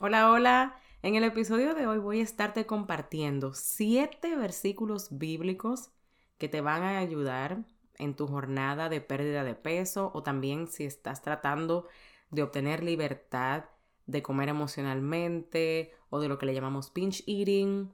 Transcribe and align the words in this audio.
Hola, 0.00 0.30
hola. 0.30 0.76
En 1.02 1.16
el 1.16 1.24
episodio 1.24 1.74
de 1.74 1.88
hoy 1.88 1.98
voy 1.98 2.20
a 2.20 2.22
estarte 2.22 2.66
compartiendo 2.66 3.52
siete 3.52 4.36
versículos 4.36 5.18
bíblicos 5.18 5.90
que 6.38 6.48
te 6.48 6.60
van 6.60 6.84
a 6.84 7.00
ayudar 7.00 7.64
en 7.96 8.14
tu 8.14 8.28
jornada 8.28 8.88
de 8.88 9.00
pérdida 9.00 9.42
de 9.42 9.56
peso 9.56 10.12
o 10.14 10.22
también 10.22 10.68
si 10.68 10.84
estás 10.84 11.20
tratando 11.20 11.88
de 12.30 12.44
obtener 12.44 12.84
libertad 12.84 13.64
de 14.06 14.22
comer 14.22 14.50
emocionalmente 14.50 15.92
o 16.10 16.20
de 16.20 16.28
lo 16.28 16.38
que 16.38 16.46
le 16.46 16.54
llamamos 16.54 16.90
pinch 16.90 17.24
eating 17.26 17.92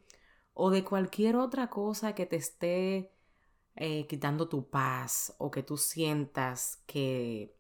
o 0.52 0.68
de 0.68 0.84
cualquier 0.84 1.36
otra 1.36 1.70
cosa 1.70 2.14
que 2.14 2.26
te 2.26 2.36
esté 2.36 3.12
eh, 3.76 4.06
quitando 4.08 4.46
tu 4.46 4.68
paz 4.68 5.34
o 5.38 5.50
que 5.50 5.62
tú 5.62 5.78
sientas 5.78 6.82
que 6.84 7.56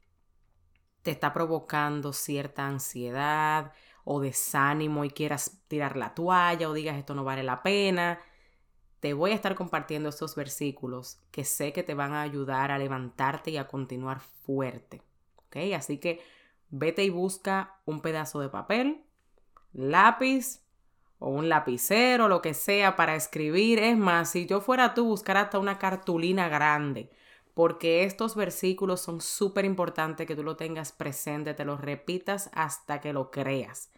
te 1.00 1.12
está 1.12 1.32
provocando 1.32 2.12
cierta 2.12 2.66
ansiedad 2.66 3.72
o 4.04 4.20
desánimo 4.20 5.04
y 5.04 5.10
quieras 5.10 5.58
tirar 5.68 5.96
la 5.96 6.14
toalla 6.14 6.68
o 6.68 6.74
digas 6.74 6.96
esto 6.96 7.14
no 7.14 7.24
vale 7.24 7.42
la 7.42 7.62
pena, 7.62 8.20
te 9.00 9.12
voy 9.12 9.32
a 9.32 9.34
estar 9.34 9.54
compartiendo 9.54 10.08
estos 10.08 10.34
versículos 10.34 11.20
que 11.30 11.44
sé 11.44 11.72
que 11.72 11.82
te 11.82 11.94
van 11.94 12.12
a 12.12 12.22
ayudar 12.22 12.70
a 12.70 12.78
levantarte 12.78 13.50
y 13.50 13.56
a 13.56 13.66
continuar 13.66 14.20
fuerte. 14.20 15.02
¿Ok? 15.36 15.56
Así 15.76 15.98
que 15.98 16.22
vete 16.70 17.04
y 17.04 17.10
busca 17.10 17.80
un 17.84 18.00
pedazo 18.00 18.40
de 18.40 18.48
papel, 18.48 19.04
lápiz 19.72 20.62
o 21.18 21.28
un 21.28 21.48
lapicero, 21.48 22.28
lo 22.28 22.40
que 22.40 22.54
sea 22.54 22.96
para 22.96 23.14
escribir. 23.14 23.78
Es 23.78 23.96
más, 23.96 24.30
si 24.30 24.46
yo 24.46 24.60
fuera 24.60 24.94
tú, 24.94 25.04
buscar 25.04 25.36
hasta 25.36 25.58
una 25.58 25.78
cartulina 25.78 26.48
grande 26.48 27.10
porque 27.54 28.04
estos 28.04 28.34
versículos 28.34 29.00
son 29.00 29.20
súper 29.20 29.64
importantes 29.64 30.26
que 30.26 30.36
tú 30.36 30.42
lo 30.42 30.56
tengas 30.56 30.92
presente, 30.92 31.54
te 31.54 31.64
los 31.64 31.80
repitas 31.80 32.50
hasta 32.52 33.00
que 33.00 33.12
lo 33.12 33.30
creas. 33.30 33.90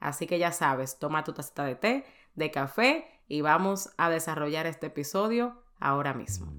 Así 0.00 0.26
que 0.26 0.38
ya 0.38 0.52
sabes, 0.52 0.98
toma 0.98 1.24
tu 1.24 1.32
taza 1.32 1.64
de 1.64 1.76
té, 1.76 2.04
de 2.34 2.50
café 2.50 3.06
y 3.28 3.40
vamos 3.40 3.90
a 3.96 4.10
desarrollar 4.10 4.66
este 4.66 4.86
episodio 4.86 5.62
ahora 5.78 6.14
mismo. 6.14 6.52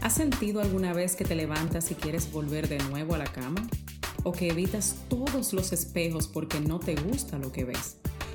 ¿Has 0.00 0.14
sentido 0.14 0.60
alguna 0.60 0.92
vez 0.92 1.16
que 1.16 1.24
te 1.24 1.34
levantas 1.34 1.90
y 1.90 1.94
quieres 1.94 2.30
volver 2.32 2.68
de 2.68 2.78
nuevo 2.78 3.14
a 3.14 3.18
la 3.18 3.24
cama? 3.24 3.62
¿O 4.22 4.32
que 4.32 4.48
evitas 4.48 4.96
todos 5.08 5.52
los 5.52 5.72
espejos 5.72 6.28
porque 6.28 6.60
no 6.60 6.80
te 6.80 6.94
gusta 6.94 7.38
lo 7.38 7.52
que 7.52 7.64
ves? 7.64 7.98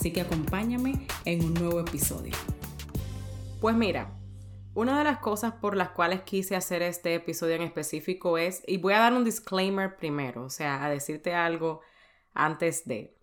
Así 0.00 0.14
que 0.14 0.22
acompáñame 0.22 1.06
en 1.26 1.44
un 1.44 1.52
nuevo 1.52 1.78
episodio. 1.78 2.32
Pues 3.60 3.76
mira, 3.76 4.10
una 4.72 4.96
de 4.96 5.04
las 5.04 5.18
cosas 5.18 5.52
por 5.52 5.76
las 5.76 5.90
cuales 5.90 6.22
quise 6.22 6.56
hacer 6.56 6.80
este 6.80 7.14
episodio 7.14 7.56
en 7.56 7.60
específico 7.60 8.38
es, 8.38 8.62
y 8.66 8.78
voy 8.78 8.94
a 8.94 9.00
dar 9.00 9.12
un 9.12 9.24
disclaimer 9.24 9.98
primero, 9.98 10.44
o 10.44 10.48
sea, 10.48 10.82
a 10.82 10.88
decirte 10.88 11.34
algo 11.34 11.82
antes 12.32 12.86
de, 12.86 13.14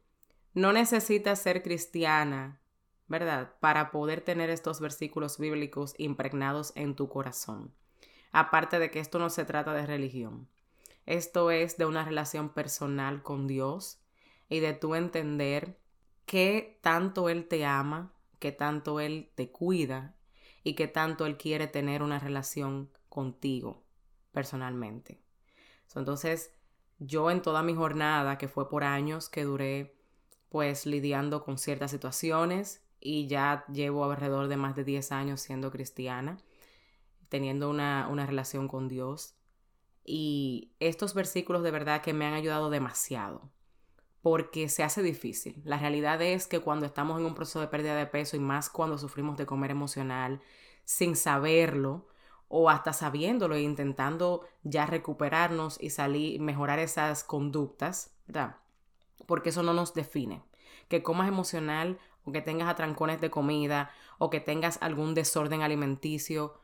no 0.53 0.71
necesitas 0.71 1.41
ser 1.41 1.63
cristiana, 1.63 2.61
¿verdad? 3.07 3.55
Para 3.59 3.89
poder 3.89 4.21
tener 4.21 4.51
estos 4.51 4.79
versículos 4.79 5.39
bíblicos 5.39 5.95
impregnados 5.97 6.73
en 6.75 6.95
tu 6.95 7.09
corazón. 7.09 7.73
Aparte 8.31 8.77
de 8.77 8.91
que 8.91 8.99
esto 8.99 9.17
no 9.17 9.31
se 9.31 9.45
trata 9.45 9.73
de 9.73 9.87
religión. 9.87 10.47
Esto 11.07 11.49
es 11.49 11.79
de 11.79 11.87
una 11.87 12.05
relación 12.05 12.49
personal 12.49 13.23
con 13.23 13.47
Dios 13.47 13.99
y 14.47 14.59
de 14.59 14.73
tú 14.73 14.93
entender 14.93 15.79
que 16.27 16.77
tanto 16.81 17.29
Él 17.29 17.47
te 17.47 17.65
ama, 17.65 18.13
que 18.37 18.51
tanto 18.51 18.99
Él 18.99 19.31
te 19.33 19.49
cuida 19.49 20.13
y 20.61 20.75
que 20.75 20.87
tanto 20.87 21.25
Él 21.25 21.37
quiere 21.37 21.67
tener 21.67 22.03
una 22.03 22.19
relación 22.19 22.91
contigo 23.09 23.85
personalmente. 24.33 25.19
Entonces, 25.95 26.51
yo 26.99 27.31
en 27.31 27.41
toda 27.41 27.63
mi 27.63 27.73
jornada, 27.73 28.37
que 28.37 28.47
fue 28.47 28.69
por 28.69 28.83
años 28.83 29.29
que 29.29 29.45
duré 29.45 29.97
pues 30.49 30.85
lidiando 30.85 31.43
con 31.43 31.57
ciertas 31.57 31.89
situaciones 31.89 32.85
y 32.99 33.27
ya 33.27 33.65
llevo 33.71 34.03
alrededor 34.03 34.47
de 34.47 34.57
más 34.57 34.75
de 34.75 34.83
10 34.83 35.11
años 35.13 35.41
siendo 35.41 35.71
cristiana, 35.71 36.37
teniendo 37.29 37.69
una, 37.69 38.07
una 38.09 38.27
relación 38.27 38.67
con 38.67 38.89
Dios. 38.89 39.33
Y 40.03 40.73
estos 40.79 41.13
versículos 41.13 41.63
de 41.63 41.71
verdad 41.71 42.01
que 42.01 42.13
me 42.13 42.25
han 42.25 42.33
ayudado 42.33 42.69
demasiado 42.69 43.49
porque 44.29 44.67
se 44.67 44.83
hace 44.83 45.01
difícil. 45.01 45.61
La 45.63 45.77
realidad 45.77 46.21
es 46.21 46.47
que 46.47 46.59
cuando 46.59 46.85
estamos 46.85 47.17
en 47.17 47.25
un 47.25 47.33
proceso 47.33 47.61
de 47.61 47.69
pérdida 47.69 47.95
de 47.95 48.07
peso 48.07 48.35
y 48.35 48.41
más 48.41 48.69
cuando 48.69 48.97
sufrimos 48.97 49.37
de 49.37 49.45
comer 49.45 49.71
emocional 49.71 50.41
sin 50.83 51.15
saberlo 51.15 52.09
o 52.49 52.69
hasta 52.69 52.91
sabiéndolo 52.91 53.55
e 53.55 53.61
intentando 53.61 54.45
ya 54.63 54.85
recuperarnos 54.85 55.81
y 55.81 55.91
salir, 55.91 56.41
mejorar 56.41 56.77
esas 56.77 57.23
conductas, 57.23 58.17
¿verdad? 58.27 58.57
Porque 59.27 59.51
eso 59.51 59.63
no 59.63 59.73
nos 59.73 59.93
define. 59.93 60.43
Que 60.89 61.03
comas 61.03 61.29
emocional 61.29 61.97
o 62.25 62.33
que 62.33 62.41
tengas 62.41 62.67
atrancones 62.67 63.21
de 63.21 63.29
comida 63.29 63.91
o 64.17 64.29
que 64.29 64.41
tengas 64.41 64.77
algún 64.81 65.13
desorden 65.13 65.61
alimenticio 65.61 66.59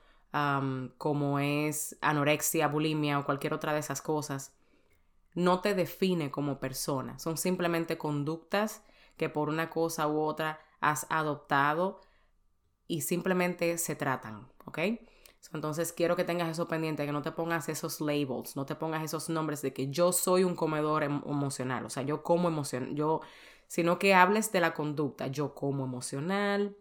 como 0.98 1.40
es 1.40 1.98
anorexia, 2.02 2.68
bulimia 2.68 3.20
o 3.20 3.24
cualquier 3.24 3.54
otra 3.54 3.72
de 3.72 3.80
esas 3.80 4.02
cosas, 4.02 4.54
no 5.34 5.62
te 5.62 5.74
define 5.74 6.32
como 6.32 6.60
persona. 6.60 7.20
Son 7.20 7.38
simplemente 7.38 7.98
conductas 7.98 8.84
que 9.18 9.30
por 9.30 9.50
una 9.50 9.70
cosa 9.70 10.08
u 10.08 10.20
otra 10.20 10.60
has 10.80 11.06
adoptado 11.10 12.02
y 12.88 13.02
simplemente 13.02 13.78
se 13.78 13.96
tratan, 13.96 14.48
¿ok? 14.66 14.80
Entonces 15.54 15.92
quiero 15.92 16.16
que 16.16 16.24
tengas 16.24 16.50
eso 16.50 16.68
pendiente, 16.68 17.06
que 17.06 17.12
no 17.12 17.22
te 17.22 17.32
pongas 17.32 17.68
esos 17.70 18.00
labels, 18.00 18.56
no 18.56 18.66
te 18.66 18.76
pongas 18.76 19.04
esos 19.04 19.30
nombres 19.30 19.62
de 19.62 19.74
que 19.74 19.90
yo 19.90 20.12
soy 20.12 20.44
un 20.44 20.56
comedor 20.56 21.04
emocional, 21.04 21.86
o 21.86 21.90
sea, 21.90 22.04
yo 22.04 22.24
como 22.24 22.48
emocional, 22.48 22.96
yo, 22.96 23.22
sino 23.68 24.00
que 24.00 24.14
hables 24.14 24.52
de 24.52 24.62
la 24.62 24.74
conducta, 24.74 25.28
yo 25.28 25.54
como 25.54 25.84
emocional 25.84 26.78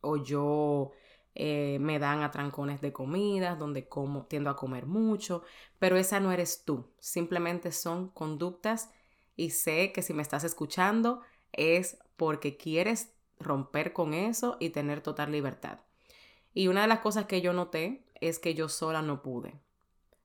o 0.00 0.16
yo 0.16 0.92
eh, 1.34 1.78
me 1.80 1.98
dan 1.98 2.22
atrancones 2.22 2.80
de 2.80 2.92
comida, 2.92 3.56
donde 3.56 3.88
como, 3.88 4.26
tiendo 4.26 4.50
a 4.50 4.56
comer 4.56 4.86
mucho, 4.86 5.42
pero 5.78 5.96
esa 5.96 6.20
no 6.20 6.30
eres 6.32 6.64
tú, 6.64 6.86
simplemente 7.00 7.72
son 7.72 8.08
conductas 8.08 8.90
y 9.36 9.50
sé 9.50 9.92
que 9.92 10.02
si 10.02 10.14
me 10.14 10.22
estás 10.22 10.44
escuchando 10.44 11.22
es 11.52 11.98
porque 12.16 12.56
quieres 12.56 13.12
romper 13.40 13.92
con 13.92 14.14
eso 14.14 14.56
y 14.60 14.70
tener 14.70 15.00
total 15.00 15.32
libertad. 15.32 15.80
Y 16.52 16.68
una 16.68 16.82
de 16.82 16.88
las 16.88 17.00
cosas 17.00 17.26
que 17.26 17.40
yo 17.40 17.52
noté 17.52 18.04
es 18.20 18.38
que 18.38 18.54
yo 18.54 18.68
sola 18.68 19.02
no 19.02 19.22
pude. 19.22 19.58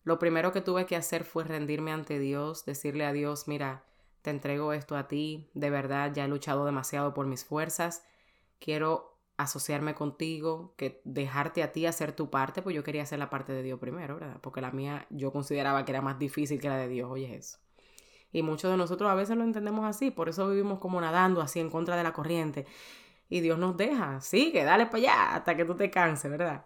Lo 0.03 0.19
primero 0.19 0.51
que 0.51 0.61
tuve 0.61 0.85
que 0.85 0.95
hacer 0.95 1.23
fue 1.23 1.43
rendirme 1.43 1.91
ante 1.91 2.19
Dios, 2.19 2.65
decirle 2.65 3.05
a 3.05 3.13
Dios, 3.13 3.47
mira, 3.47 3.83
te 4.21 4.29
entrego 4.29 4.73
esto 4.73 4.95
a 4.95 5.07
ti, 5.07 5.49
de 5.53 5.69
verdad 5.69 6.13
ya 6.13 6.25
he 6.25 6.27
luchado 6.27 6.65
demasiado 6.65 7.13
por 7.13 7.25
mis 7.25 7.45
fuerzas, 7.45 8.03
quiero 8.59 9.08
asociarme 9.39 9.95
contigo, 9.95 10.73
que 10.75 11.01
dejarte 11.05 11.63
a 11.63 11.71
ti 11.71 11.85
hacer 11.85 12.11
tu 12.11 12.29
parte, 12.29 12.61
pues 12.61 12.75
yo 12.75 12.83
quería 12.83 13.03
hacer 13.03 13.19
la 13.19 13.29
parte 13.29 13.53
de 13.53 13.63
Dios 13.63 13.79
primero, 13.79 14.15
¿verdad? 14.15 14.37
Porque 14.41 14.59
la 14.59 14.71
mía 14.71 15.07
yo 15.09 15.31
consideraba 15.31 15.85
que 15.85 15.93
era 15.93 16.01
más 16.01 16.19
difícil 16.19 16.59
que 16.59 16.67
la 16.67 16.75
de 16.75 16.89
Dios, 16.89 17.09
oye 17.09 17.33
eso. 17.33 17.57
Y 18.33 18.43
muchos 18.43 18.69
de 18.69 18.75
nosotros 18.75 19.09
a 19.09 19.15
veces 19.15 19.37
lo 19.37 19.45
entendemos 19.45 19.85
así, 19.85 20.11
por 20.11 20.27
eso 20.27 20.49
vivimos 20.49 20.79
como 20.79 20.99
nadando 20.99 21.39
así 21.41 21.61
en 21.61 21.69
contra 21.69 21.95
de 21.95 22.03
la 22.03 22.11
corriente. 22.11 22.65
Y 23.29 23.39
Dios 23.39 23.57
nos 23.57 23.77
deja, 23.77 24.19
sigue, 24.19 24.65
dale 24.65 24.87
para 24.87 24.97
allá 24.97 25.35
hasta 25.35 25.55
que 25.55 25.63
tú 25.63 25.73
te 25.75 25.89
canses, 25.89 26.29
¿verdad? 26.29 26.65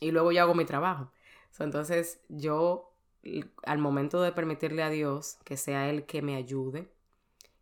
Y 0.00 0.12
luego 0.12 0.30
yo 0.30 0.42
hago 0.42 0.54
mi 0.54 0.64
trabajo. 0.64 1.10
entonces 1.58 2.20
yo, 2.28 2.94
al 3.64 3.78
momento 3.78 4.22
de 4.22 4.30
permitirle 4.30 4.84
a 4.84 4.90
Dios 4.90 5.38
que 5.44 5.56
sea 5.56 5.90
Él 5.90 6.06
que 6.06 6.22
me 6.22 6.36
ayude, 6.36 6.88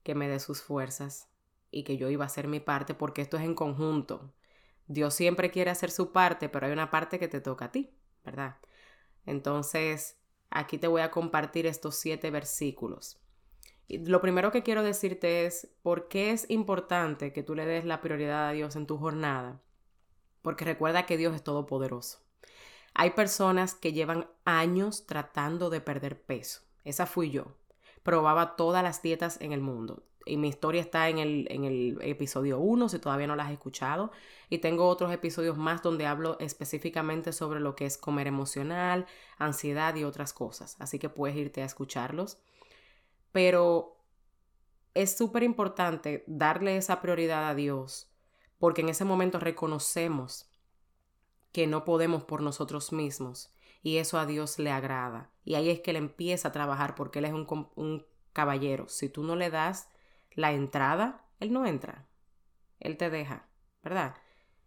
que 0.03 0.15
me 0.15 0.29
dé 0.29 0.39
sus 0.39 0.61
fuerzas 0.61 1.28
y 1.71 1.85
que 1.85 1.97
yo 1.97 2.09
iba 2.11 2.25
a 2.25 2.27
hacer 2.27 2.49
mi 2.49 2.61
parte, 2.61 2.95
porque 2.95 3.23
esto 3.23 3.37
es 3.37 3.45
en 3.45 3.55
conjunto. 3.55 4.33
Dios 4.87 5.15
siempre 5.15 5.51
quiere 5.51 5.71
hacer 5.71 5.91
su 5.91 6.13
parte, 6.13 6.49
pero 6.49 6.67
hay 6.67 6.73
una 6.73 6.91
parte 6.91 7.19
que 7.19 7.29
te 7.29 7.41
toca 7.41 7.67
a 7.67 7.73
ti, 7.73 7.91
¿verdad? 8.25 8.57
Entonces, 9.27 10.19
aquí 10.51 10.79
te 10.79 10.87
voy 10.87 11.03
a 11.03 11.11
compartir 11.11 11.67
estos 11.67 11.97
siete 11.97 12.31
versículos 12.31 13.21
lo 13.89 14.21
primero 14.21 14.53
que 14.53 14.63
quiero 14.63 14.83
decirte 14.83 15.47
es 15.47 15.69
por 15.83 16.09
qué 16.09 16.31
es 16.31 16.49
importante 16.51 17.33
que 17.33 17.43
tú 17.43 17.55
le 17.55 17.65
des 17.65 17.85
la 17.85 18.01
prioridad 18.03 18.49
a 18.49 18.53
Dios 18.53 18.77
en 18.77 18.87
tu 18.87 18.99
jornada. 18.99 19.61
Porque 20.43 20.65
recuerda 20.65 21.07
que 21.07 21.17
Dios 21.17 21.35
es 21.35 21.43
todopoderoso. 21.43 22.21
Hay 22.95 23.11
personas 23.11 23.75
que 23.75 23.93
llevan 23.93 24.29
años 24.45 25.07
tratando 25.07 25.71
de 25.71 25.81
perder 25.81 26.21
peso. 26.21 26.61
Esa 26.85 27.07
fui 27.07 27.31
yo. 27.31 27.57
Probaba 28.03 28.57
todas 28.57 28.83
las 28.83 29.03
dietas 29.03 29.41
en 29.41 29.53
el 29.53 29.61
mundo. 29.61 30.03
Y 30.29 30.37
mi 30.37 30.49
historia 30.49 30.81
está 30.81 31.09
en 31.09 31.19
el, 31.19 31.47
en 31.51 31.65
el 31.65 31.99
episodio 32.03 32.59
1 32.59 32.89
si 32.89 32.99
todavía 32.99 33.27
no 33.27 33.37
la 33.37 33.45
has 33.45 33.53
escuchado. 33.53 34.13
Y 34.51 34.59
tengo 34.59 34.87
otros 34.87 35.13
episodios 35.13 35.57
más 35.57 35.83
donde 35.83 36.07
hablo 36.07 36.39
específicamente 36.41 37.33
sobre 37.33 37.61
lo 37.61 37.75
que 37.75 37.87
es 37.87 37.99
comer 37.99 38.27
emocional, 38.27 39.07
ansiedad 39.39 39.95
y 39.95 40.05
otras 40.05 40.33
cosas. 40.33 40.77
Así 40.79 40.99
que 40.99 41.09
puedes 41.09 41.37
irte 41.37 41.63
a 41.63 41.67
escucharlos. 41.67 42.39
Pero 43.33 43.97
es 44.95 45.17
súper 45.17 45.43
importante 45.43 46.25
darle 46.27 46.77
esa 46.77 47.01
prioridad 47.01 47.49
a 47.49 47.55
Dios 47.55 48.09
porque 48.59 48.81
en 48.81 48.89
ese 48.89 49.05
momento 49.05 49.39
reconocemos 49.39 50.51
que 51.53 51.67
no 51.67 51.85
podemos 51.85 52.25
por 52.25 52.43
nosotros 52.43 52.93
mismos 52.93 53.53
y 53.83 53.99
eso 53.99 54.19
a 54.19 54.27
Dios 54.27 54.59
le 54.59 54.71
agrada. 54.71 55.31
Y 55.45 55.55
ahí 55.55 55.71
es 55.71 55.81
que 55.81 55.93
Él 55.93 55.97
empieza 55.97 56.49
a 56.49 56.53
trabajar 56.53 56.95
porque 56.95 57.21
Él 57.21 57.27
es 57.27 57.33
un, 57.33 57.47
un 57.75 58.07
caballero. 58.33 58.89
Si 58.89 59.09
tú 59.09 59.23
no 59.23 59.37
le 59.37 59.51
das 59.51 59.89
la 60.39 60.53
entrada, 60.53 61.25
Él 61.41 61.53
no 61.53 61.67
entra. 61.67 62.07
Él 62.79 62.97
te 62.97 63.11
deja, 63.11 63.49
¿verdad? 63.83 64.15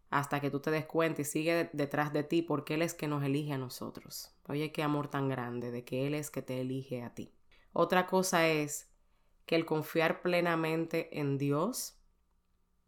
Hasta 0.09 0.41
que 0.41 0.51
tú 0.51 0.59
te 0.59 0.69
des 0.69 0.85
cuenta 0.85 1.21
y 1.21 1.23
sigue 1.23 1.69
detrás 1.71 2.11
de 2.11 2.25
ti 2.25 2.41
porque 2.41 2.73
Él 2.73 2.81
es 2.81 2.93
que 2.93 3.07
nos 3.07 3.23
elige 3.23 3.53
a 3.53 3.57
nosotros. 3.57 4.35
Oye, 4.49 4.73
qué 4.73 4.83
amor 4.83 5.07
tan 5.07 5.29
grande 5.29 5.71
de 5.71 5.85
que 5.85 6.07
Él 6.07 6.13
es 6.13 6.29
que 6.29 6.41
te 6.41 6.59
elige 6.59 7.03
a 7.03 7.13
ti. 7.13 7.33
Otra 7.71 8.05
cosa 8.05 8.49
es 8.49 8.91
que 9.45 9.55
el 9.55 9.65
confiar 9.65 10.21
plenamente 10.21 11.17
en 11.17 11.37
Dios 11.37 11.97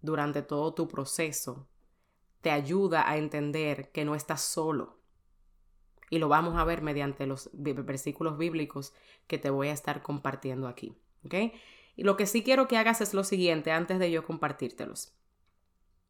durante 0.01 0.41
todo 0.41 0.73
tu 0.73 0.89
proceso 0.89 1.69
te 2.41 2.51
ayuda 2.51 3.09
a 3.09 3.15
entender 3.15 3.93
que 3.93 4.03
no 4.03 4.13
estás 4.13 4.41
solo. 4.41 4.99
Y 6.09 6.19
lo 6.19 6.27
vamos 6.27 6.57
a 6.57 6.65
ver 6.65 6.81
mediante 6.81 7.27
los 7.27 7.49
versículos 7.53 8.37
bíblicos 8.37 8.93
que 9.27 9.37
te 9.37 9.49
voy 9.49 9.69
a 9.69 9.73
estar 9.73 10.01
compartiendo 10.01 10.67
aquí. 10.67 10.97
¿Ok? 11.23 11.35
Y 11.95 12.03
lo 12.03 12.17
que 12.17 12.25
sí 12.25 12.43
quiero 12.43 12.67
que 12.67 12.77
hagas 12.77 13.01
es 13.01 13.13
lo 13.13 13.23
siguiente 13.23 13.71
antes 13.71 13.99
de 13.99 14.11
yo 14.11 14.25
compartírtelos. 14.25 15.13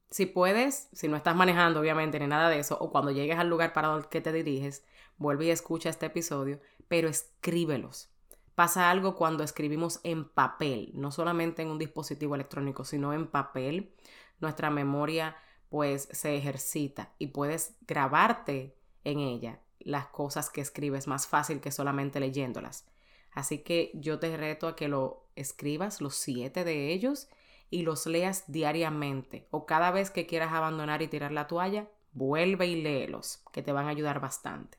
Si 0.10 0.26
puedes, 0.26 0.90
si 0.94 1.08
no 1.08 1.18
estás 1.18 1.36
manejando 1.36 1.80
obviamente 1.80 2.20
ni 2.20 2.28
nada 2.28 2.50
de 2.50 2.60
eso, 2.60 2.78
o 2.80 2.92
cuando 2.92 3.12
llegues 3.12 3.40
al 3.40 3.50
lugar 3.50 3.74
para 3.74 3.96
el 3.96 4.08
que 4.08 4.22
te 4.22 4.32
diriges, 4.32 4.86
vuelve 5.18 5.46
y 5.46 5.50
escucha 5.50 5.90
este 5.90 6.06
episodio, 6.06 6.62
pero 6.88 7.10
escríbelos. 7.10 8.10
Pasa 8.56 8.92
algo 8.92 9.16
cuando 9.16 9.44
escribimos 9.44 10.00
en 10.04 10.30
papel, 10.30 10.92
no 10.94 11.12
solamente 11.12 11.64
en 11.64 11.70
un 11.70 11.80
dispositivo 11.80 12.36
electrónico, 12.36 12.86
sino 12.86 13.12
en 13.14 13.28
papel. 13.28 13.96
Nuestra 14.40 14.70
memoria 14.70 15.36
pues 15.70 16.08
se 16.12 16.36
ejercita 16.36 17.14
y 17.18 17.28
puedes 17.28 17.76
grabarte 17.88 18.78
en 19.04 19.18
ella 19.18 19.60
las 19.80 20.06
cosas 20.06 20.52
que 20.52 20.62
escribes 20.62 21.08
más 21.08 21.26
fácil 21.26 21.60
que 21.60 21.72
solamente 21.72 22.20
leyéndolas. 22.20 22.86
Así 23.34 23.60
que 23.60 23.92
yo 23.94 24.20
te 24.20 24.36
reto 24.38 24.68
a 24.68 24.76
que 24.76 24.88
lo 24.88 25.26
escribas, 25.36 26.02
los 26.02 26.16
siete 26.16 26.64
de 26.64 26.94
ellos, 26.94 27.28
y 27.70 27.82
los 27.82 28.06
leas 28.06 28.46
diariamente. 28.48 29.48
O 29.50 29.66
cada 29.66 29.90
vez 29.90 30.12
que 30.12 30.28
quieras 30.28 30.54
abandonar 30.54 31.02
y 31.02 31.08
tirar 31.08 31.32
la 31.32 31.48
toalla, 31.48 31.88
vuelve 32.12 32.68
y 32.68 32.82
léelos, 32.82 33.44
que 33.52 33.64
te 33.64 33.72
van 33.72 33.88
a 33.88 33.90
ayudar 33.90 34.20
bastante. 34.20 34.78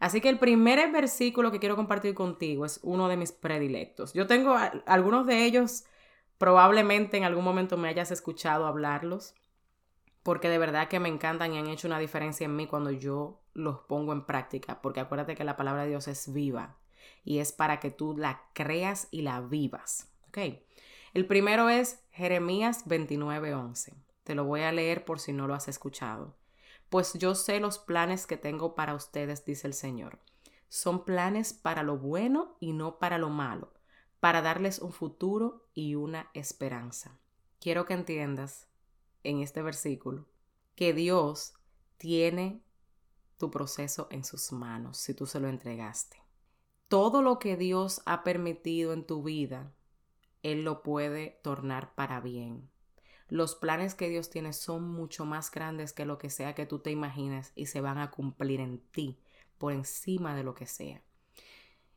Así 0.00 0.20
que 0.20 0.28
el 0.28 0.40
primer 0.40 0.90
versículo 0.90 1.52
que 1.52 1.60
quiero 1.60 1.76
compartir 1.76 2.14
contigo 2.14 2.66
es 2.66 2.80
uno 2.82 3.06
de 3.06 3.16
mis 3.16 3.30
predilectos. 3.30 4.12
Yo 4.12 4.26
tengo 4.26 4.56
algunos 4.86 5.28
de 5.28 5.44
ellos, 5.44 5.84
probablemente 6.38 7.16
en 7.16 7.22
algún 7.22 7.44
momento 7.44 7.76
me 7.76 7.88
hayas 7.88 8.10
escuchado 8.10 8.66
hablarlos, 8.66 9.34
porque 10.24 10.48
de 10.48 10.58
verdad 10.58 10.88
que 10.88 10.98
me 10.98 11.08
encantan 11.08 11.52
y 11.52 11.58
han 11.58 11.68
hecho 11.68 11.86
una 11.86 12.00
diferencia 12.00 12.46
en 12.46 12.56
mí 12.56 12.66
cuando 12.66 12.90
yo 12.90 13.40
los 13.54 13.78
pongo 13.82 14.12
en 14.12 14.26
práctica, 14.26 14.82
porque 14.82 14.98
acuérdate 14.98 15.36
que 15.36 15.44
la 15.44 15.56
palabra 15.56 15.82
de 15.82 15.90
Dios 15.90 16.08
es 16.08 16.32
viva 16.32 16.76
y 17.24 17.38
es 17.38 17.52
para 17.52 17.80
que 17.80 17.90
tú 17.90 18.16
la 18.16 18.42
creas 18.52 19.08
y 19.10 19.22
la 19.22 19.40
vivas. 19.40 20.08
¿ok? 20.28 20.38
El 21.14 21.26
primero 21.26 21.68
es 21.68 22.00
Jeremías 22.10 22.86
29:11. 22.86 23.94
Te 24.24 24.34
lo 24.34 24.44
voy 24.44 24.62
a 24.62 24.72
leer 24.72 25.04
por 25.04 25.20
si 25.20 25.32
no 25.32 25.46
lo 25.46 25.54
has 25.54 25.68
escuchado. 25.68 26.34
Pues 26.88 27.14
yo 27.14 27.34
sé 27.34 27.60
los 27.60 27.78
planes 27.78 28.26
que 28.26 28.36
tengo 28.36 28.74
para 28.74 28.94
ustedes, 28.94 29.44
dice 29.44 29.66
el 29.66 29.74
Señor. 29.74 30.18
Son 30.68 31.04
planes 31.04 31.52
para 31.52 31.82
lo 31.82 31.98
bueno 31.98 32.56
y 32.60 32.72
no 32.72 32.98
para 32.98 33.18
lo 33.18 33.28
malo, 33.28 33.72
para 34.20 34.40
darles 34.40 34.78
un 34.78 34.92
futuro 34.92 35.66
y 35.74 35.96
una 35.96 36.30
esperanza. 36.34 37.18
Quiero 37.60 37.84
que 37.84 37.94
entiendas 37.94 38.68
en 39.22 39.40
este 39.40 39.62
versículo 39.62 40.26
que 40.74 40.92
Dios 40.92 41.54
tiene 41.98 42.62
tu 43.38 43.50
proceso 43.50 44.08
en 44.10 44.24
sus 44.24 44.52
manos 44.52 44.98
si 44.98 45.14
tú 45.14 45.26
se 45.26 45.40
lo 45.40 45.48
entregaste. 45.48 46.21
Todo 46.92 47.22
lo 47.22 47.38
que 47.38 47.56
Dios 47.56 48.02
ha 48.04 48.22
permitido 48.22 48.92
en 48.92 49.06
tu 49.06 49.22
vida, 49.22 49.72
Él 50.42 50.62
lo 50.62 50.82
puede 50.82 51.40
tornar 51.42 51.94
para 51.94 52.20
bien. 52.20 52.68
Los 53.28 53.54
planes 53.54 53.94
que 53.94 54.10
Dios 54.10 54.28
tiene 54.28 54.52
son 54.52 54.90
mucho 54.90 55.24
más 55.24 55.50
grandes 55.50 55.94
que 55.94 56.04
lo 56.04 56.18
que 56.18 56.28
sea 56.28 56.54
que 56.54 56.66
tú 56.66 56.80
te 56.80 56.90
imagines 56.90 57.52
y 57.54 57.64
se 57.64 57.80
van 57.80 57.96
a 57.96 58.10
cumplir 58.10 58.60
en 58.60 58.78
ti 58.78 59.18
por 59.56 59.72
encima 59.72 60.36
de 60.36 60.42
lo 60.44 60.52
que 60.54 60.66
sea. 60.66 61.00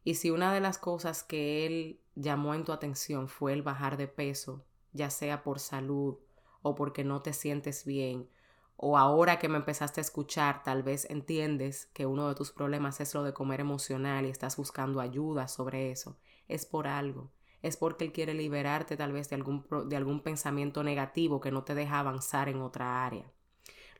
Y 0.06 0.15
si 0.15 0.31
una 0.31 0.53
de 0.53 0.62
las 0.62 0.77
cosas 0.77 1.24
que 1.24 1.65
Él 1.65 2.00
llamó 2.15 2.56
en 2.56 2.63
tu 2.63 2.71
atención 2.71 3.27
fue 3.27 3.51
el 3.51 3.63
bajar 3.63 3.97
de 3.97 4.07
peso, 4.07 4.63
ya 4.94 5.09
sea 5.09 5.44
por 5.44 5.59
salud 5.59 6.19
o 6.62 6.74
porque 6.74 7.03
no 7.03 7.21
te 7.21 7.33
sientes 7.33 7.83
bien, 7.83 8.30
o 8.77 8.98
ahora 8.98 9.39
que 9.39 9.50
me 9.50 9.57
empezaste 9.57 10.01
a 10.01 10.04
escuchar, 10.04 10.63
tal 10.63 10.83
vez 10.83 11.10
entiendes 11.10 11.88
que 11.94 12.06
uno 12.06 12.27
de 12.27 12.36
tus 12.36 12.51
problemas 12.51 13.00
es 13.00 13.13
lo 13.13 13.24
de 13.24 13.33
comer 13.33 13.62
emocional 13.62 14.25
y 14.25 14.30
estás 14.30 14.57
buscando 14.57 15.00
ayuda 15.00 15.48
sobre 15.48 15.92
eso, 15.92 16.18
es 16.48 16.66
por 16.66 16.88
algo. 16.88 17.31
Es 17.62 17.77
porque 17.77 18.06
Él 18.06 18.12
quiere 18.12 18.33
liberarte 18.33 18.95
tal 18.95 19.12
vez 19.12 19.30
de 19.30 19.38
algún, 19.38 19.66
de 19.88 19.95
algún 19.95 20.22
pensamiento 20.22 20.83
negativo 20.83 21.42
que 21.42 21.51
no 21.51 21.63
te 21.63 21.74
deja 21.74 22.00
avanzar 22.00 22.48
en 22.48 22.62
otra 22.62 23.06
área. 23.06 23.31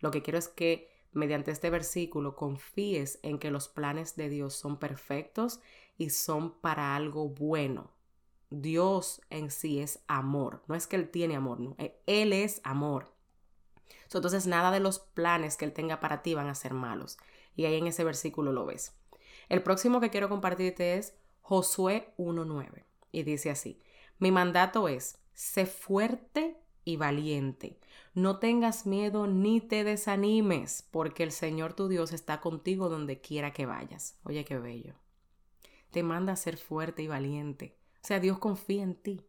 Lo 0.01 0.12
que 0.12 0.22
quiero 0.22 0.38
es 0.38 0.48
que 0.48 0.92
mediante 1.13 1.50
este 1.50 1.69
versículo 1.69 2.36
confíes 2.36 3.19
en 3.24 3.39
que 3.39 3.50
los 3.50 3.68
planes 3.68 4.16
de 4.16 4.30
Dios 4.30 4.54
son 4.54 4.78
perfectos 4.78 5.62
y 5.98 6.12
son 6.12 6.60
para 6.60 6.95
algo 6.95 7.30
bueno. 7.30 7.92
Dios 8.50 9.21
en 9.30 9.50
sí 9.50 9.80
es 9.80 10.04
amor. 10.07 10.62
No 10.68 10.75
es 10.75 10.86
que 10.88 10.98
Él 10.98 11.10
tiene 11.10 11.36
amor, 11.36 11.60
no. 11.60 11.75
Eh, 11.78 12.00
él 12.06 12.33
es 12.33 12.62
amor. 12.63 13.15
Entonces 14.16 14.48
nada 14.48 14.72
de 14.72 14.80
los 14.80 15.00
planes 15.00 15.58
que 15.58 15.66
Él 15.66 15.74
tenga 15.74 16.00
para 16.00 16.22
ti 16.22 16.34
van 16.34 16.48
a 16.48 16.56
ser 16.56 16.74
malos. 16.74 17.18
Y 17.56 17.66
ahí 17.66 17.76
en 17.76 17.88
ese 17.88 18.04
versículo 18.04 18.52
lo 18.52 18.66
ves. 18.66 18.96
El 19.50 19.62
próximo 19.62 20.00
que 20.00 20.10
quiero 20.10 20.30
compartirte 20.30 20.98
es 20.98 21.16
Josué 21.42 22.14
1.9. 22.18 22.84
Y 23.12 23.24
dice 23.24 23.50
así, 23.50 23.82
mi 24.20 24.32
mandato 24.32 24.88
es, 24.88 25.20
sé 25.34 25.66
fuerte 25.66 26.58
y 26.84 26.98
valiente. 26.98 27.80
No 28.14 28.40
tengas 28.40 28.86
miedo 28.86 29.28
ni 29.28 29.62
te 29.62 29.84
desanimes, 29.84 30.88
porque 30.92 31.24
el 31.24 31.31
Señor 31.31 31.74
tu 31.74 31.88
Dios 31.88 32.14
está 32.14 32.42
contigo 32.42 32.90
donde 32.90 33.21
quiera 33.21 33.52
que 33.52 33.66
vayas. 33.66 34.18
Oye, 34.24 34.45
qué 34.45 34.57
bello. 34.57 34.95
Te 35.92 36.04
manda 36.04 36.33
a 36.33 36.38
ser 36.38 36.57
fuerte 36.57 37.04
y 37.04 37.07
valiente. 37.07 37.78
O 38.04 38.07
sea, 38.07 38.19
Dios 38.19 38.40
confía 38.40 38.83
en 38.83 38.95
ti. 38.95 39.21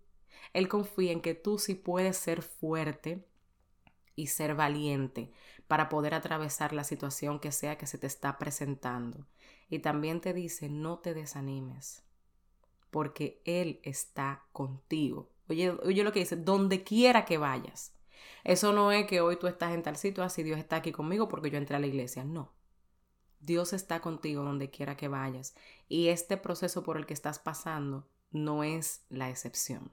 Él 0.52 0.68
confía 0.68 1.12
en 1.12 1.20
que 1.20 1.34
tú 1.34 1.58
sí 1.58 1.74
puedes 1.74 2.16
ser 2.16 2.42
fuerte 2.42 3.26
y 4.16 4.28
ser 4.28 4.54
valiente 4.54 5.30
para 5.68 5.88
poder 5.88 6.14
atravesar 6.14 6.72
la 6.72 6.84
situación 6.84 7.38
que 7.38 7.52
sea 7.52 7.78
que 7.78 7.86
se 7.86 7.98
te 7.98 8.06
está 8.06 8.38
presentando. 8.38 9.26
Y 9.68 9.80
también 9.80 10.20
te 10.20 10.32
dice, 10.32 10.68
no 10.68 10.98
te 10.98 11.14
desanimes, 11.14 12.02
porque 12.90 13.42
Él 13.44 13.80
está 13.82 14.44
contigo. 14.52 15.30
Oye, 15.48 15.70
oye 15.70 16.02
lo 16.02 16.12
que 16.12 16.20
dice, 16.20 16.36
donde 16.36 16.82
quiera 16.82 17.24
que 17.24 17.38
vayas. 17.38 17.92
Eso 18.42 18.72
no 18.72 18.92
es 18.92 19.06
que 19.06 19.20
hoy 19.20 19.36
tú 19.36 19.46
estás 19.46 19.74
en 19.74 19.82
tal 19.82 19.96
sitio, 19.96 20.24
así 20.24 20.42
Dios 20.42 20.58
está 20.58 20.76
aquí 20.76 20.92
conmigo 20.92 21.28
porque 21.28 21.50
yo 21.50 21.58
entré 21.58 21.76
a 21.76 21.80
la 21.80 21.86
iglesia. 21.86 22.24
No. 22.24 22.52
Dios 23.40 23.72
está 23.72 24.00
contigo 24.00 24.42
donde 24.42 24.70
quiera 24.70 24.96
que 24.96 25.08
vayas. 25.08 25.54
Y 25.88 26.08
este 26.08 26.36
proceso 26.36 26.82
por 26.82 26.96
el 26.96 27.06
que 27.06 27.14
estás 27.14 27.38
pasando 27.38 28.08
no 28.30 28.64
es 28.64 29.04
la 29.08 29.30
excepción. 29.30 29.92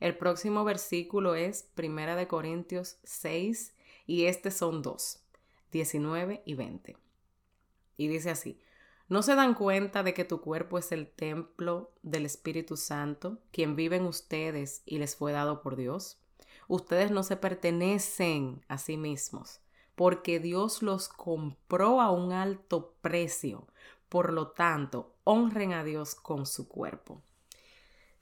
El 0.00 0.16
próximo 0.16 0.64
versículo 0.64 1.34
es 1.34 1.62
Primera 1.74 2.16
de 2.16 2.26
Corintios 2.26 2.98
6 3.04 3.74
y 4.06 4.26
este 4.26 4.50
son 4.50 4.82
dos, 4.82 5.22
19 5.72 6.42
y 6.44 6.54
20. 6.54 6.96
Y 7.96 8.08
dice 8.08 8.30
así, 8.30 8.60
¿no 9.08 9.22
se 9.22 9.34
dan 9.34 9.54
cuenta 9.54 10.02
de 10.02 10.12
que 10.12 10.24
tu 10.24 10.40
cuerpo 10.40 10.78
es 10.78 10.92
el 10.92 11.08
templo 11.08 11.92
del 12.02 12.26
Espíritu 12.26 12.76
Santo, 12.76 13.38
quien 13.52 13.76
vive 13.76 13.96
en 13.96 14.06
ustedes 14.06 14.82
y 14.84 14.98
les 14.98 15.16
fue 15.16 15.32
dado 15.32 15.62
por 15.62 15.76
Dios? 15.76 16.18
Ustedes 16.66 17.10
no 17.10 17.22
se 17.22 17.36
pertenecen 17.36 18.64
a 18.68 18.78
sí 18.78 18.96
mismos, 18.96 19.60
porque 19.94 20.40
Dios 20.40 20.82
los 20.82 21.08
compró 21.08 22.00
a 22.00 22.10
un 22.10 22.32
alto 22.32 22.94
precio. 23.00 23.68
Por 24.08 24.32
lo 24.32 24.48
tanto, 24.48 25.14
honren 25.24 25.72
a 25.72 25.84
Dios 25.84 26.14
con 26.14 26.46
su 26.46 26.68
cuerpo. 26.68 27.22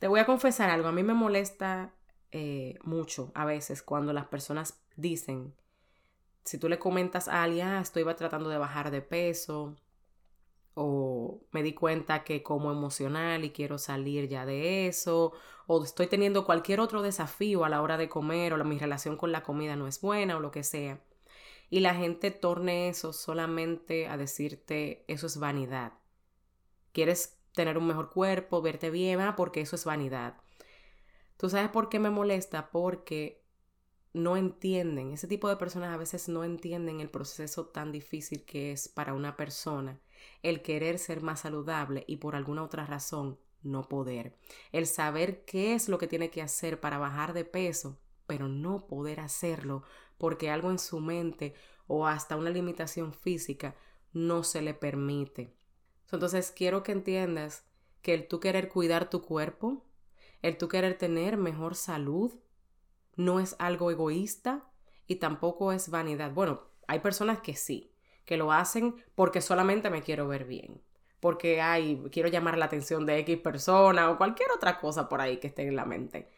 Te 0.02 0.08
voy 0.08 0.18
a 0.18 0.26
confesar 0.26 0.68
algo, 0.68 0.88
a 0.88 0.92
mí 0.92 1.04
me 1.04 1.14
molesta 1.14 1.94
eh, 2.32 2.76
mucho 2.82 3.30
a 3.36 3.44
veces 3.44 3.84
cuando 3.84 4.12
las 4.12 4.26
personas 4.26 4.82
dicen, 4.96 5.54
si 6.42 6.58
tú 6.58 6.68
le 6.68 6.80
comentas 6.80 7.28
a 7.28 7.44
alguien, 7.44 7.68
ah, 7.68 7.80
estoy 7.80 8.02
tratando 8.16 8.50
de 8.50 8.58
bajar 8.58 8.90
de 8.90 9.00
peso, 9.00 9.76
o 10.74 11.40
me 11.52 11.62
di 11.62 11.72
cuenta 11.72 12.24
que 12.24 12.42
como 12.42 12.72
emocional 12.72 13.44
y 13.44 13.50
quiero 13.50 13.78
salir 13.78 14.28
ya 14.28 14.44
de 14.44 14.88
eso, 14.88 15.34
o 15.68 15.84
estoy 15.84 16.08
teniendo 16.08 16.44
cualquier 16.46 16.80
otro 16.80 17.00
desafío 17.00 17.64
a 17.64 17.68
la 17.68 17.80
hora 17.80 17.96
de 17.96 18.08
comer, 18.08 18.54
o 18.54 18.64
mi 18.64 18.80
relación 18.80 19.16
con 19.16 19.30
la 19.30 19.44
comida 19.44 19.76
no 19.76 19.86
es 19.86 20.00
buena, 20.00 20.36
o 20.36 20.40
lo 20.40 20.50
que 20.50 20.64
sea. 20.64 21.00
Y 21.70 21.78
la 21.78 21.94
gente 21.94 22.32
torne 22.32 22.88
eso 22.88 23.12
solamente 23.12 24.08
a 24.08 24.16
decirte, 24.16 25.04
eso 25.06 25.28
es 25.28 25.38
vanidad. 25.38 25.92
Quieres 26.90 27.41
tener 27.54 27.78
un 27.78 27.86
mejor 27.86 28.10
cuerpo, 28.10 28.62
verte 28.62 28.90
bien, 28.90 29.20
porque 29.36 29.60
eso 29.60 29.76
es 29.76 29.84
vanidad. 29.84 30.36
¿Tú 31.36 31.50
sabes 31.50 31.70
por 31.70 31.88
qué 31.88 31.98
me 31.98 32.10
molesta? 32.10 32.70
Porque 32.70 33.42
no 34.12 34.36
entienden, 34.36 35.12
ese 35.12 35.26
tipo 35.26 35.48
de 35.48 35.56
personas 35.56 35.94
a 35.94 35.96
veces 35.96 36.28
no 36.28 36.44
entienden 36.44 37.00
el 37.00 37.10
proceso 37.10 37.66
tan 37.66 37.92
difícil 37.92 38.44
que 38.44 38.72
es 38.72 38.88
para 38.88 39.14
una 39.14 39.36
persona 39.36 40.00
el 40.42 40.62
querer 40.62 40.98
ser 40.98 41.22
más 41.22 41.40
saludable 41.40 42.04
y 42.06 42.16
por 42.16 42.36
alguna 42.36 42.62
otra 42.62 42.86
razón 42.86 43.38
no 43.62 43.88
poder. 43.88 44.36
El 44.70 44.86
saber 44.86 45.44
qué 45.44 45.74
es 45.74 45.88
lo 45.88 45.98
que 45.98 46.06
tiene 46.06 46.30
que 46.30 46.42
hacer 46.42 46.80
para 46.80 46.98
bajar 46.98 47.32
de 47.32 47.44
peso, 47.44 47.98
pero 48.26 48.48
no 48.48 48.86
poder 48.86 49.20
hacerlo 49.20 49.82
porque 50.18 50.50
algo 50.50 50.70
en 50.70 50.78
su 50.78 51.00
mente 51.00 51.54
o 51.86 52.06
hasta 52.06 52.36
una 52.36 52.50
limitación 52.50 53.12
física 53.12 53.74
no 54.12 54.44
se 54.44 54.62
le 54.62 54.74
permite. 54.74 55.56
Entonces 56.12 56.52
quiero 56.54 56.82
que 56.82 56.92
entiendas 56.92 57.64
que 58.02 58.14
el 58.14 58.28
tú 58.28 58.40
querer 58.40 58.68
cuidar 58.68 59.08
tu 59.08 59.22
cuerpo, 59.22 59.84
el 60.42 60.58
tú 60.58 60.68
querer 60.68 60.98
tener 60.98 61.36
mejor 61.36 61.74
salud, 61.74 62.32
no 63.16 63.40
es 63.40 63.56
algo 63.58 63.90
egoísta 63.90 64.64
y 65.06 65.16
tampoco 65.16 65.72
es 65.72 65.88
vanidad. 65.88 66.32
Bueno, 66.32 66.62
hay 66.86 67.00
personas 67.00 67.40
que 67.40 67.54
sí, 67.54 67.92
que 68.24 68.36
lo 68.36 68.52
hacen 68.52 68.96
porque 69.14 69.40
solamente 69.40 69.90
me 69.90 70.02
quiero 70.02 70.28
ver 70.28 70.44
bien, 70.44 70.82
porque 71.20 71.60
ay, 71.60 72.02
quiero 72.10 72.28
llamar 72.28 72.58
la 72.58 72.66
atención 72.66 73.06
de 73.06 73.18
X 73.20 73.38
persona 73.38 74.10
o 74.10 74.18
cualquier 74.18 74.50
otra 74.50 74.80
cosa 74.80 75.08
por 75.08 75.20
ahí 75.20 75.38
que 75.38 75.46
esté 75.48 75.66
en 75.66 75.76
la 75.76 75.84
mente. 75.84 76.28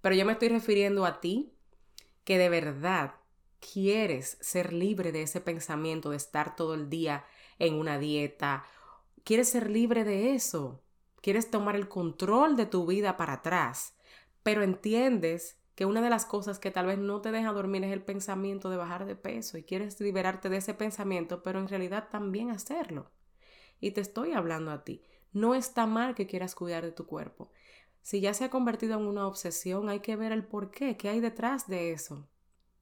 Pero 0.00 0.14
yo 0.14 0.26
me 0.26 0.32
estoy 0.32 0.48
refiriendo 0.48 1.06
a 1.06 1.20
ti 1.20 1.54
que 2.24 2.38
de 2.38 2.48
verdad 2.48 3.14
quieres 3.60 4.36
ser 4.40 4.72
libre 4.72 5.12
de 5.12 5.22
ese 5.22 5.40
pensamiento 5.40 6.10
de 6.10 6.16
estar 6.16 6.56
todo 6.56 6.74
el 6.74 6.90
día 6.90 7.24
en 7.58 7.74
una 7.74 7.98
dieta, 7.98 8.64
quieres 9.24 9.48
ser 9.48 9.70
libre 9.70 10.04
de 10.04 10.34
eso, 10.34 10.82
quieres 11.20 11.50
tomar 11.50 11.76
el 11.76 11.88
control 11.88 12.56
de 12.56 12.66
tu 12.66 12.86
vida 12.86 13.16
para 13.16 13.34
atrás, 13.34 13.94
pero 14.42 14.62
entiendes 14.62 15.58
que 15.74 15.86
una 15.86 16.02
de 16.02 16.10
las 16.10 16.26
cosas 16.26 16.58
que 16.58 16.70
tal 16.70 16.86
vez 16.86 16.98
no 16.98 17.20
te 17.20 17.32
deja 17.32 17.52
dormir 17.52 17.84
es 17.84 17.92
el 17.92 18.02
pensamiento 18.02 18.68
de 18.68 18.76
bajar 18.76 19.06
de 19.06 19.16
peso 19.16 19.56
y 19.56 19.62
quieres 19.62 20.00
liberarte 20.00 20.48
de 20.48 20.58
ese 20.58 20.74
pensamiento, 20.74 21.42
pero 21.42 21.58
en 21.58 21.68
realidad 21.68 22.08
también 22.10 22.50
hacerlo. 22.50 23.10
Y 23.80 23.92
te 23.92 24.00
estoy 24.00 24.32
hablando 24.32 24.70
a 24.70 24.84
ti. 24.84 25.02
No 25.32 25.54
está 25.54 25.86
mal 25.86 26.14
que 26.14 26.26
quieras 26.26 26.54
cuidar 26.54 26.84
de 26.84 26.92
tu 26.92 27.06
cuerpo. 27.06 27.50
Si 28.02 28.20
ya 28.20 28.34
se 28.34 28.44
ha 28.44 28.50
convertido 28.50 28.98
en 28.98 29.06
una 29.06 29.26
obsesión, 29.26 29.88
hay 29.88 30.00
que 30.00 30.16
ver 30.16 30.32
el 30.32 30.44
por 30.44 30.70
qué, 30.70 30.96
qué 30.96 31.08
hay 31.08 31.20
detrás 31.20 31.68
de 31.68 31.92
eso. 31.92 32.28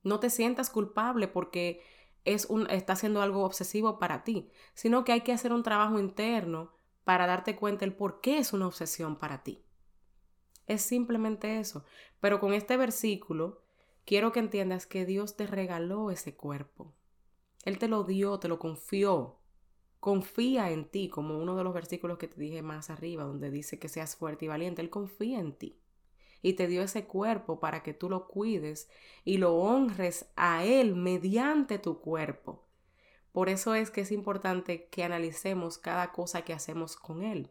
No 0.02 0.18
te 0.18 0.30
sientas 0.30 0.70
culpable 0.70 1.28
porque 1.28 1.82
es 2.24 2.46
un, 2.46 2.68
está 2.70 2.94
haciendo 2.94 3.22
algo 3.22 3.44
obsesivo 3.44 3.98
para 3.98 4.24
ti, 4.24 4.50
sino 4.74 5.04
que 5.04 5.12
hay 5.12 5.20
que 5.22 5.32
hacer 5.32 5.52
un 5.52 5.62
trabajo 5.62 5.98
interno 5.98 6.72
para 7.04 7.26
darte 7.26 7.56
cuenta 7.56 7.84
el 7.84 7.94
por 7.94 8.20
qué 8.20 8.38
es 8.38 8.52
una 8.52 8.66
obsesión 8.66 9.16
para 9.16 9.42
ti. 9.42 9.62
Es 10.66 10.82
simplemente 10.82 11.58
eso. 11.58 11.84
Pero 12.20 12.38
con 12.38 12.52
este 12.52 12.76
versículo, 12.76 13.62
quiero 14.04 14.30
que 14.32 14.38
entiendas 14.38 14.86
que 14.86 15.04
Dios 15.04 15.36
te 15.36 15.46
regaló 15.46 16.10
ese 16.10 16.36
cuerpo. 16.36 16.94
Él 17.64 17.78
te 17.78 17.88
lo 17.88 18.04
dio, 18.04 18.38
te 18.38 18.48
lo 18.48 18.58
confió. 18.58 19.38
Confía 19.98 20.70
en 20.70 20.88
ti, 20.88 21.08
como 21.08 21.38
uno 21.38 21.56
de 21.56 21.64
los 21.64 21.74
versículos 21.74 22.18
que 22.18 22.28
te 22.28 22.40
dije 22.40 22.62
más 22.62 22.88
arriba, 22.88 23.24
donde 23.24 23.50
dice 23.50 23.78
que 23.78 23.88
seas 23.88 24.14
fuerte 24.14 24.44
y 24.44 24.48
valiente. 24.48 24.80
Él 24.80 24.90
confía 24.90 25.40
en 25.40 25.54
ti. 25.54 25.79
Y 26.42 26.54
te 26.54 26.66
dio 26.66 26.82
ese 26.82 27.04
cuerpo 27.04 27.60
para 27.60 27.82
que 27.82 27.94
tú 27.94 28.08
lo 28.08 28.28
cuides 28.28 28.88
y 29.24 29.38
lo 29.38 29.54
honres 29.56 30.26
a 30.36 30.64
Él 30.64 30.96
mediante 30.96 31.78
tu 31.78 32.00
cuerpo. 32.00 32.64
Por 33.32 33.48
eso 33.48 33.74
es 33.74 33.90
que 33.90 34.00
es 34.00 34.12
importante 34.12 34.88
que 34.90 35.04
analicemos 35.04 35.78
cada 35.78 36.12
cosa 36.12 36.42
que 36.42 36.52
hacemos 36.52 36.96
con 36.96 37.22
Él 37.22 37.50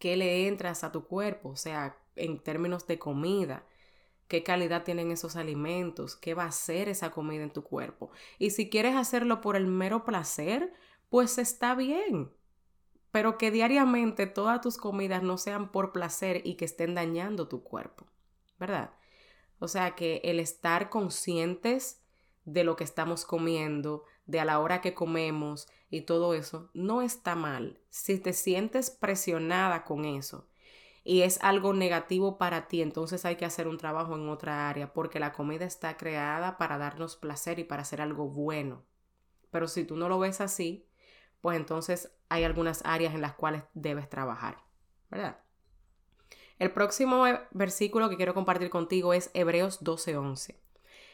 qué 0.00 0.16
le 0.16 0.48
entras 0.48 0.82
a 0.82 0.90
tu 0.90 1.04
cuerpo, 1.04 1.50
o 1.50 1.56
sea, 1.56 1.96
en 2.16 2.42
términos 2.42 2.86
de 2.88 2.98
comida, 2.98 3.64
qué 4.26 4.42
calidad 4.42 4.82
tienen 4.82 5.12
esos 5.12 5.36
alimentos, 5.36 6.16
qué 6.16 6.34
va 6.34 6.44
a 6.44 6.48
hacer 6.48 6.88
esa 6.88 7.10
comida 7.12 7.44
en 7.44 7.52
tu 7.52 7.62
cuerpo. 7.62 8.10
Y 8.38 8.50
si 8.50 8.68
quieres 8.70 8.96
hacerlo 8.96 9.40
por 9.40 9.56
el 9.56 9.66
mero 9.66 10.04
placer, 10.04 10.72
pues 11.10 11.38
está 11.38 11.74
bien. 11.74 12.30
Pero 13.10 13.38
que 13.38 13.50
diariamente 13.50 14.26
todas 14.26 14.60
tus 14.60 14.76
comidas 14.76 15.22
no 15.22 15.36
sean 15.36 15.72
por 15.72 15.92
placer 15.92 16.42
y 16.44 16.54
que 16.54 16.64
estén 16.64 16.94
dañando 16.94 17.48
tu 17.48 17.62
cuerpo, 17.62 18.06
¿verdad? 18.58 18.90
O 19.58 19.68
sea 19.68 19.94
que 19.94 20.20
el 20.24 20.40
estar 20.40 20.90
conscientes 20.90 22.00
de 22.44 22.64
lo 22.64 22.76
que 22.76 22.84
estamos 22.84 23.24
comiendo, 23.24 24.04
de 24.26 24.40
a 24.40 24.44
la 24.44 24.58
hora 24.60 24.80
que 24.80 24.94
comemos 24.94 25.68
y 25.90 26.02
todo 26.02 26.34
eso, 26.34 26.70
no 26.72 27.02
está 27.02 27.34
mal. 27.34 27.80
Si 27.90 28.18
te 28.18 28.32
sientes 28.32 28.90
presionada 28.90 29.84
con 29.84 30.04
eso 30.04 30.48
y 31.04 31.22
es 31.22 31.38
algo 31.42 31.72
negativo 31.72 32.38
para 32.38 32.68
ti, 32.68 32.82
entonces 32.82 33.24
hay 33.24 33.36
que 33.36 33.44
hacer 33.44 33.68
un 33.68 33.78
trabajo 33.78 34.14
en 34.14 34.28
otra 34.28 34.68
área 34.68 34.92
porque 34.92 35.20
la 35.20 35.32
comida 35.32 35.64
está 35.64 35.96
creada 35.96 36.58
para 36.58 36.78
darnos 36.78 37.16
placer 37.16 37.58
y 37.58 37.64
para 37.64 37.82
hacer 37.82 38.00
algo 38.00 38.28
bueno. 38.28 38.84
Pero 39.50 39.68
si 39.68 39.84
tú 39.84 39.96
no 39.96 40.08
lo 40.08 40.18
ves 40.18 40.40
así, 40.40 40.86
pues 41.40 41.56
entonces 41.56 42.10
hay 42.28 42.44
algunas 42.44 42.82
áreas 42.84 43.14
en 43.14 43.20
las 43.20 43.34
cuales 43.34 43.62
debes 43.74 44.08
trabajar, 44.08 44.58
¿verdad? 45.10 45.38
El 46.58 46.72
próximo 46.72 47.24
versículo 47.52 48.10
que 48.10 48.16
quiero 48.16 48.34
compartir 48.34 48.68
contigo 48.68 49.14
es 49.14 49.30
Hebreos 49.32 49.82
12:11. 49.82 50.56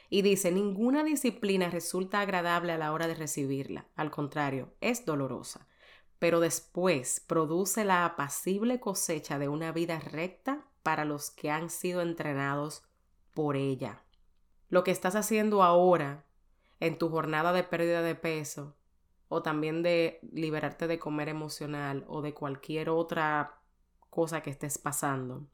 Y 0.09 0.23
dice, 0.23 0.52
ninguna 0.52 1.04
disciplina 1.04 1.68
resulta 1.68 2.21
agradable 2.21 2.73
a 2.73 2.78
la 2.78 2.92
hora 2.92 3.06
de 3.06 3.14
recibirla, 3.14 3.87
al 3.97 4.11
contrario, 4.11 4.73
es 4.80 5.04
dolorosa, 5.04 5.66
pero 6.18 6.40
después 6.40 7.21
produce 7.21 7.85
la 7.85 8.04
apacible 8.04 8.80
cosecha 8.80 9.38
de 9.38 9.49
una 9.49 9.73
vida 9.73 9.99
recta 10.00 10.64
para 10.83 11.04
los 11.04 11.30
que 11.30 11.50
han 11.50 11.71
sido 11.71 12.02
entrenados 12.02 12.85
por 13.35 13.56
ella. 13.56 14.02
Lo 14.68 14.85
que 14.85 14.90
estás 14.90 15.14
haciendo 15.16 15.62
ahora 15.62 16.25
en 16.80 16.99
tu 16.99 17.09
jornada 17.09 17.52
de 17.52 17.64
pérdida 17.64 18.02
de 18.02 18.14
peso 18.14 18.76
o 19.28 19.42
también 19.42 19.83
de 19.83 20.21
liberarte 20.33 20.87
de 20.87 20.99
comer 20.99 21.28
emocional 21.28 22.04
o 22.09 22.23
de 22.23 22.35
cualquier 22.35 22.90
otra 22.90 23.61
cosa 24.11 24.42
que 24.42 24.50
estés 24.50 24.78
pasando, 24.78 25.47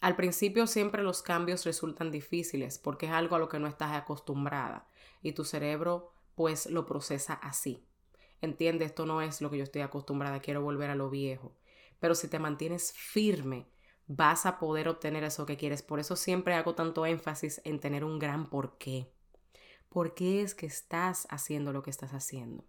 al 0.00 0.16
principio 0.16 0.66
siempre 0.66 1.02
los 1.02 1.22
cambios 1.22 1.66
resultan 1.66 2.10
difíciles 2.10 2.78
porque 2.78 3.06
es 3.06 3.12
algo 3.12 3.36
a 3.36 3.38
lo 3.38 3.48
que 3.48 3.58
no 3.58 3.66
estás 3.66 3.92
acostumbrada 3.92 4.86
y 5.22 5.32
tu 5.32 5.44
cerebro 5.44 6.12
pues 6.34 6.66
lo 6.66 6.86
procesa 6.86 7.34
así. 7.34 7.86
Entiende, 8.40 8.86
esto 8.86 9.04
no 9.04 9.20
es 9.20 9.42
lo 9.42 9.50
que 9.50 9.58
yo 9.58 9.64
estoy 9.64 9.82
acostumbrada, 9.82 10.40
quiero 10.40 10.62
volver 10.62 10.88
a 10.88 10.94
lo 10.94 11.10
viejo. 11.10 11.54
Pero 11.98 12.14
si 12.14 12.28
te 12.28 12.38
mantienes 12.38 12.92
firme, 12.92 13.68
vas 14.06 14.46
a 14.46 14.58
poder 14.58 14.88
obtener 14.88 15.22
eso 15.22 15.44
que 15.44 15.58
quieres. 15.58 15.82
Por 15.82 16.00
eso 16.00 16.16
siempre 16.16 16.54
hago 16.54 16.74
tanto 16.74 17.04
énfasis 17.04 17.60
en 17.64 17.78
tener 17.78 18.02
un 18.02 18.18
gran 18.18 18.48
porqué. 18.48 19.12
¿Por 19.90 20.14
qué 20.14 20.40
es 20.40 20.54
que 20.54 20.64
estás 20.64 21.26
haciendo 21.28 21.74
lo 21.74 21.82
que 21.82 21.90
estás 21.90 22.14
haciendo? 22.14 22.64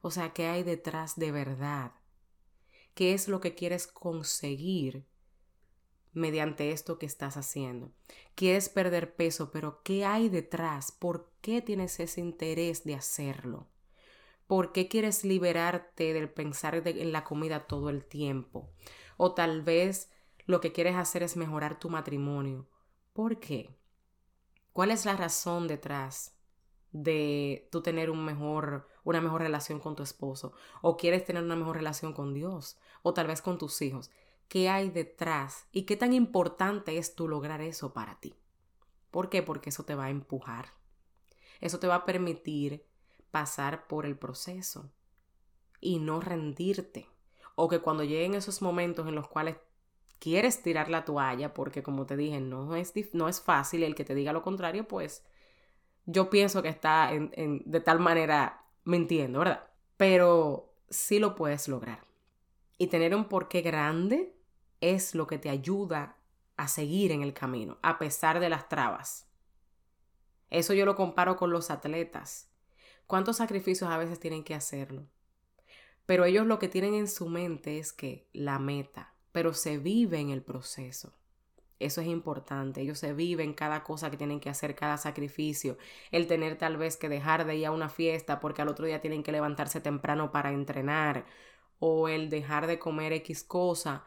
O 0.00 0.10
sea, 0.10 0.32
¿qué 0.32 0.46
hay 0.46 0.62
detrás 0.62 1.16
de 1.16 1.32
verdad? 1.32 1.92
¿Qué 2.94 3.14
es 3.14 3.28
lo 3.28 3.40
que 3.40 3.54
quieres 3.54 3.86
conseguir 3.86 5.06
mediante 6.12 6.72
esto 6.72 6.98
que 6.98 7.06
estás 7.06 7.36
haciendo. 7.36 7.92
Quieres 8.34 8.68
perder 8.68 9.14
peso, 9.14 9.50
pero 9.50 9.82
¿qué 9.82 10.04
hay 10.04 10.28
detrás? 10.28 10.92
¿Por 10.92 11.30
qué 11.40 11.62
tienes 11.62 12.00
ese 12.00 12.20
interés 12.20 12.84
de 12.84 12.94
hacerlo? 12.94 13.68
¿Por 14.46 14.72
qué 14.72 14.88
quieres 14.88 15.24
liberarte 15.24 16.12
del 16.12 16.28
pensar 16.28 16.74
en 16.86 17.12
la 17.12 17.24
comida 17.24 17.66
todo 17.66 17.90
el 17.90 18.04
tiempo? 18.04 18.70
O 19.16 19.34
tal 19.34 19.62
vez 19.62 20.10
lo 20.46 20.60
que 20.60 20.72
quieres 20.72 20.96
hacer 20.96 21.22
es 21.22 21.36
mejorar 21.36 21.78
tu 21.78 21.88
matrimonio. 21.88 22.68
¿Por 23.12 23.38
qué? 23.38 23.76
¿Cuál 24.72 24.90
es 24.90 25.04
la 25.04 25.16
razón 25.16 25.68
detrás 25.68 26.36
de 26.92 27.68
tú 27.70 27.82
tener 27.82 28.10
un 28.10 28.24
mejor, 28.24 28.88
una 29.04 29.20
mejor 29.20 29.42
relación 29.42 29.80
con 29.80 29.96
tu 29.96 30.02
esposo? 30.02 30.52
¿O 30.82 30.96
quieres 30.96 31.24
tener 31.24 31.42
una 31.42 31.56
mejor 31.56 31.76
relación 31.76 32.12
con 32.12 32.34
Dios? 32.34 32.78
¿O 33.02 33.14
tal 33.14 33.26
vez 33.26 33.42
con 33.42 33.58
tus 33.58 33.80
hijos? 33.82 34.10
qué 34.50 34.68
hay 34.68 34.90
detrás 34.90 35.68
y 35.70 35.82
qué 35.82 35.96
tan 35.96 36.12
importante 36.12 36.98
es 36.98 37.14
tú 37.14 37.28
lograr 37.28 37.62
eso 37.62 37.94
para 37.94 38.18
ti. 38.18 38.34
¿Por 39.12 39.30
qué? 39.30 39.42
Porque 39.42 39.70
eso 39.70 39.84
te 39.84 39.94
va 39.94 40.06
a 40.06 40.10
empujar. 40.10 40.72
Eso 41.60 41.78
te 41.78 41.86
va 41.86 41.94
a 41.94 42.04
permitir 42.04 42.84
pasar 43.30 43.86
por 43.86 44.04
el 44.04 44.18
proceso 44.18 44.90
y 45.80 46.00
no 46.00 46.20
rendirte. 46.20 47.08
O 47.54 47.68
que 47.68 47.78
cuando 47.78 48.02
lleguen 48.02 48.34
esos 48.34 48.60
momentos 48.60 49.06
en 49.06 49.14
los 49.14 49.28
cuales 49.28 49.56
quieres 50.18 50.62
tirar 50.62 50.90
la 50.90 51.04
toalla, 51.04 51.54
porque 51.54 51.84
como 51.84 52.04
te 52.04 52.16
dije, 52.16 52.40
no 52.40 52.74
es, 52.74 52.92
no 53.12 53.28
es 53.28 53.40
fácil, 53.40 53.84
el 53.84 53.94
que 53.94 54.04
te 54.04 54.16
diga 54.16 54.32
lo 54.32 54.42
contrario, 54.42 54.86
pues 54.88 55.24
yo 56.06 56.30
pienso 56.30 56.62
que 56.62 56.68
está 56.68 57.10
de 57.12 57.80
tal 57.80 58.00
manera 58.00 58.64
mintiendo, 58.84 59.40
¿verdad? 59.40 59.68
Pero 59.96 60.74
sí 60.88 61.18
lo 61.18 61.34
puedes 61.34 61.68
lograr. 61.68 62.04
Y 62.78 62.86
tener 62.86 63.14
un 63.14 63.26
porqué 63.26 63.60
grande 63.60 64.34
es 64.80 65.14
lo 65.14 65.26
que 65.26 65.38
te 65.38 65.50
ayuda 65.50 66.16
a 66.56 66.68
seguir 66.68 67.12
en 67.12 67.22
el 67.22 67.32
camino, 67.34 67.78
a 67.82 67.98
pesar 67.98 68.40
de 68.40 68.48
las 68.48 68.68
trabas. 68.68 69.28
Eso 70.48 70.74
yo 70.74 70.84
lo 70.84 70.96
comparo 70.96 71.36
con 71.36 71.50
los 71.50 71.70
atletas. 71.70 72.48
¿Cuántos 73.06 73.36
sacrificios 73.36 73.90
a 73.90 73.98
veces 73.98 74.18
tienen 74.18 74.44
que 74.44 74.54
hacerlo? 74.54 75.06
Pero 76.06 76.24
ellos 76.24 76.46
lo 76.46 76.58
que 76.58 76.68
tienen 76.68 76.94
en 76.94 77.08
su 77.08 77.28
mente 77.28 77.78
es 77.78 77.92
que 77.92 78.28
la 78.32 78.58
meta, 78.58 79.14
pero 79.32 79.52
se 79.54 79.78
vive 79.78 80.18
en 80.18 80.30
el 80.30 80.42
proceso. 80.42 81.12
Eso 81.80 82.00
es 82.02 82.06
importante. 82.06 82.82
Ellos 82.82 82.98
se 82.98 83.14
viven 83.14 83.54
cada 83.54 83.82
cosa 83.82 84.10
que 84.10 84.16
tienen 84.16 84.40
que 84.40 84.50
hacer, 84.50 84.74
cada 84.76 84.98
sacrificio. 84.98 85.78
El 86.12 86.26
tener 86.26 86.56
tal 86.58 86.76
vez 86.76 86.96
que 86.96 87.08
dejar 87.08 87.46
de 87.46 87.56
ir 87.56 87.66
a 87.66 87.72
una 87.72 87.88
fiesta 87.88 88.38
porque 88.40 88.62
al 88.62 88.68
otro 88.68 88.86
día 88.86 89.00
tienen 89.00 89.22
que 89.22 89.32
levantarse 89.32 89.80
temprano 89.80 90.30
para 90.30 90.52
entrenar. 90.52 91.26
O 91.80 92.08
el 92.08 92.30
dejar 92.30 92.66
de 92.66 92.78
comer 92.78 93.12
X 93.14 93.42
cosa 93.44 94.04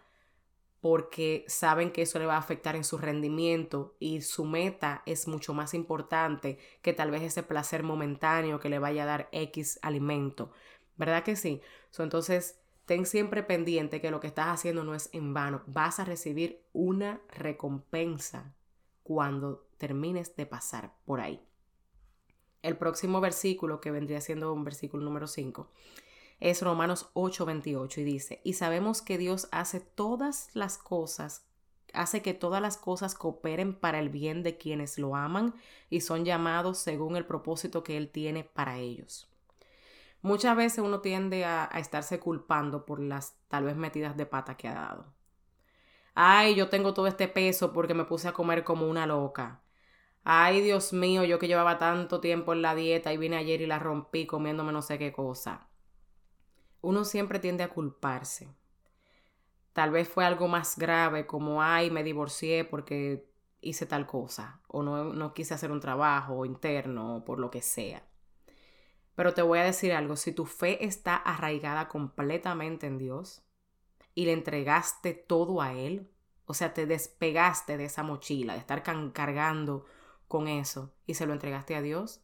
porque 0.82 1.46
saben 1.48 1.92
que 1.92 2.01
eso 2.01 2.20
le 2.20 2.25
va 2.25 2.36
a 2.36 2.39
afectar 2.39 2.75
en 2.75 2.84
su 2.84 2.98
rendimiento 2.98 3.96
y 4.00 4.22
su 4.22 4.44
meta 4.44 5.01
es 5.06 5.30
mucho 5.30 5.53
más 5.53 5.74
importante 5.74 6.60
que 6.82 6.92
tal 6.92 7.10
vez 7.10 7.24
ese 7.24 7.42
placer 7.42 7.84
momentáneo 7.84 8.60
que 8.60 8.68
le 8.68 8.80
vaya 8.80 9.03
a 9.03 9.06
dar 9.06 9.30
X 9.32 9.80
alimento. 9.82 10.51
¿Verdad 10.98 11.24
que 11.24 11.36
sí? 11.38 11.62
entonces, 11.98 12.60
ten 12.85 13.05
siempre 13.05 13.43
pendiente 13.43 14.01
que 14.01 14.11
lo 14.11 14.19
que 14.19 14.27
estás 14.27 14.47
haciendo 14.47 14.83
no 14.83 14.95
es 14.95 15.09
en 15.13 15.33
vano. 15.33 15.61
Vas 15.67 15.99
a 15.99 16.05
recibir 16.05 16.63
una 16.73 17.21
recompensa 17.29 18.53
cuando 19.03 19.65
termines 19.77 20.35
de 20.35 20.45
pasar 20.45 20.93
por 21.05 21.19
ahí. 21.19 21.41
El 22.61 22.77
próximo 22.77 23.19
versículo, 23.19 23.81
que 23.81 23.91
vendría 23.91 24.21
siendo 24.21 24.53
un 24.53 24.63
versículo 24.63 25.03
número 25.03 25.27
5, 25.27 25.69
es 26.39 26.61
Romanos 26.61 27.09
8:28 27.13 27.97
y 28.01 28.03
dice, 28.03 28.41
y 28.43 28.53
sabemos 28.53 29.01
que 29.01 29.17
Dios 29.17 29.47
hace 29.51 29.79
todas 29.79 30.49
las 30.53 30.77
cosas, 30.77 31.45
hace 31.93 32.21
que 32.21 32.33
todas 32.33 32.61
las 32.61 32.77
cosas 32.77 33.15
cooperen 33.15 33.73
para 33.75 33.99
el 33.99 34.09
bien 34.09 34.43
de 34.43 34.57
quienes 34.57 34.97
lo 34.97 35.15
aman 35.15 35.53
y 35.89 36.01
son 36.01 36.25
llamados 36.25 36.79
según 36.79 37.15
el 37.15 37.25
propósito 37.25 37.83
que 37.83 37.97
Él 37.97 38.09
tiene 38.09 38.43
para 38.43 38.79
ellos. 38.79 39.32
Muchas 40.24 40.58
veces 40.58 40.80
uno 40.80 41.01
tiende 41.01 41.46
a, 41.46 41.65
estarse 41.75 42.20
culpando 42.20 42.86
por 42.86 43.00
las 43.00 43.38
tal 43.48 43.65
vez 43.65 43.75
metidas 43.75 44.18
de 44.18 44.25
pata 44.25 44.58
que 44.58 44.68
ha 44.68 44.74
dado. 44.74 45.13
Ay, 46.15 46.56
yo 46.56 46.70
tengo 46.70 46.96
todo 46.96 47.06
este 47.06 47.27
peso 47.27 47.74
porque 47.74 47.94
me 47.94 48.06
puse 48.06 48.27
a 48.27 48.34
comer 48.34 48.63
como 48.63 48.89
una 48.89 49.06
loca. 49.06 49.62
Ay, 50.24 50.62
Dios 50.62 50.94
mío, 50.94 51.24
yo 51.24 51.38
que 51.38 51.48
llevaba 51.48 51.77
tanto 51.77 52.20
tiempo 52.20 52.53
en 52.53 52.63
la 52.63 52.74
dieta 52.74 53.13
y 53.13 53.18
vine 53.18 53.38
ayer 53.38 53.62
y 53.62 53.68
la 53.68 53.77
rompí 53.77 54.25
comiéndome 54.25 54.72
no 54.72 54.82
sé 54.82 54.98
qué 54.98 55.12
cosa 55.13 55.70
uno 56.84 57.06
siempre 57.06 57.39
tiende 57.39 57.63
a 57.63 57.70
culparse. 57.70 58.53
Tal 59.72 59.89
vez 59.89 60.08
fue 60.08 60.25
algo 60.25 60.48
más 60.48 60.77
grave 60.77 61.25
como, 61.25 61.63
ay, 61.63 61.89
me 61.89 62.03
divorcié 62.03 62.65
porque 62.65 63.27
hice 63.62 63.86
tal 63.86 64.06
cosa, 64.06 64.62
o 64.68 64.84
no, 64.84 65.13
no 65.13 65.34
quise 65.34 65.53
hacer 65.53 65.72
un 65.72 65.80
trabajo 65.80 66.46
interno, 66.46 67.18
o 67.18 67.25
por 67.25 67.39
lo 67.39 67.50
que 67.50 67.62
sea. 67.62 68.06
Pero 69.15 69.34
te 69.34 69.41
voy 69.41 69.60
a 69.60 69.63
decir 69.63 69.93
algo, 69.93 70.15
si 70.15 70.32
tu 70.32 70.46
fe 70.46 70.86
está 70.86 71.15
arraigada 71.15 71.88
completamente 71.88 72.88
en 72.88 72.98
Dios 72.98 73.43
y 74.15 74.25
le 74.25 74.34
entregaste 74.34 75.13
todo 75.13 75.62
a 75.62 75.74
Él, 75.74 76.10
o 76.46 76.53
sea, 76.53 76.74
te 76.74 76.86
despegaste 76.86 77.77
de 77.77 77.86
esa 77.86 78.03
mochila, 78.03 78.53
de 78.53 78.60
estar 78.60 78.84
cargando 78.84 79.86
con 80.27 80.48
eso 80.48 80.93
y 81.05 81.13
se 81.13 81.25
lo 81.25 81.34
entregaste 81.34 81.75
a 81.75 81.82
Dios, 81.82 82.22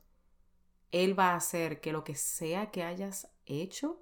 Él 0.91 1.17
va 1.17 1.31
a 1.31 1.36
hacer 1.36 1.79
que 1.79 1.91
lo 1.91 2.03
que 2.03 2.15
sea 2.15 2.72
que 2.72 2.84
hayas 2.84 3.31
hecho 3.46 4.01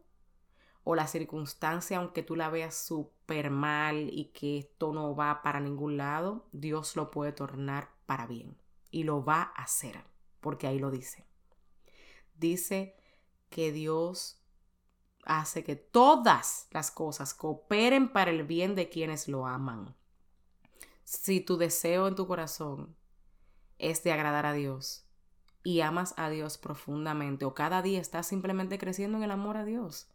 o 0.84 0.96
la 0.96 1.08
circunstancia, 1.08 1.98
aunque 1.98 2.24
tú 2.24 2.38
la 2.38 2.50
veas 2.50 2.74
súper 2.74 3.50
mal 3.50 4.10
y 4.10 4.32
que 4.32 4.60
esto 4.60 4.94
no 4.94 5.13
va 5.13 5.41
para 5.41 5.60
ningún 5.60 5.98
lado, 5.98 6.48
Dios 6.53 6.96
lo 6.96 7.12
puede 7.12 7.34
tornar 7.34 7.89
para 8.06 8.25
bien. 8.25 8.58
Y 8.89 9.03
lo 9.03 9.25
va 9.25 9.51
a 9.53 9.63
hacer, 9.63 10.06
porque 10.39 10.65
ahí 10.65 10.79
lo 10.79 10.89
dice. 10.89 11.25
Dice 12.38 12.96
que 13.50 13.72
Dios 13.72 14.40
hace 15.24 15.64
que 15.64 15.75
todas 15.75 16.68
las 16.72 16.92
cosas 16.92 17.33
cooperen 17.33 18.11
para 18.11 18.31
el 18.31 18.44
bien 18.44 18.75
de 18.75 18.90
quienes 18.90 19.27
lo 19.27 19.46
aman. 19.46 19.96
Si 21.03 21.42
tu 21.42 21.57
deseo 21.57 22.07
en 22.07 22.16
tu 22.16 22.27
corazón 22.27 22.96
es 23.77 24.03
de 24.03 24.11
agradar 24.11 24.46
a 24.46 24.53
Dios 24.53 25.05
y 25.64 25.81
amas 25.81 26.14
a 26.18 26.29
Dios 26.29 26.57
profundamente 26.57 27.46
o 27.46 27.53
cada 27.53 27.81
día 27.81 28.00
estás 28.00 28.27
simplemente 28.27 28.77
creciendo 28.77 29.18
en 29.18 29.24
el 29.24 29.31
amor 29.31 29.57
a 29.57 29.66
Dios, 29.66 30.07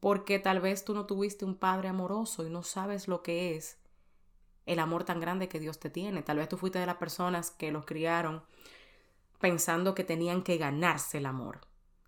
porque 0.00 0.38
tal 0.38 0.60
vez 0.60 0.84
tú 0.84 0.94
no 0.94 1.06
tuviste 1.06 1.44
un 1.44 1.56
padre 1.56 1.88
amoroso 1.88 2.46
y 2.46 2.50
no 2.50 2.62
sabes 2.62 3.08
lo 3.08 3.22
que 3.22 3.56
es 3.56 3.78
el 4.66 4.80
amor 4.80 5.04
tan 5.04 5.20
grande 5.20 5.48
que 5.48 5.60
Dios 5.60 5.78
te 5.78 5.90
tiene. 5.90 6.22
Tal 6.22 6.36
vez 6.36 6.48
tú 6.48 6.56
fuiste 6.56 6.78
de 6.78 6.86
las 6.86 6.96
personas 6.96 7.50
que 7.50 7.72
los 7.72 7.86
criaron 7.86 8.42
pensando 9.40 9.94
que 9.94 10.04
tenían 10.04 10.42
que 10.42 10.56
ganarse 10.56 11.18
el 11.18 11.26
amor, 11.26 11.60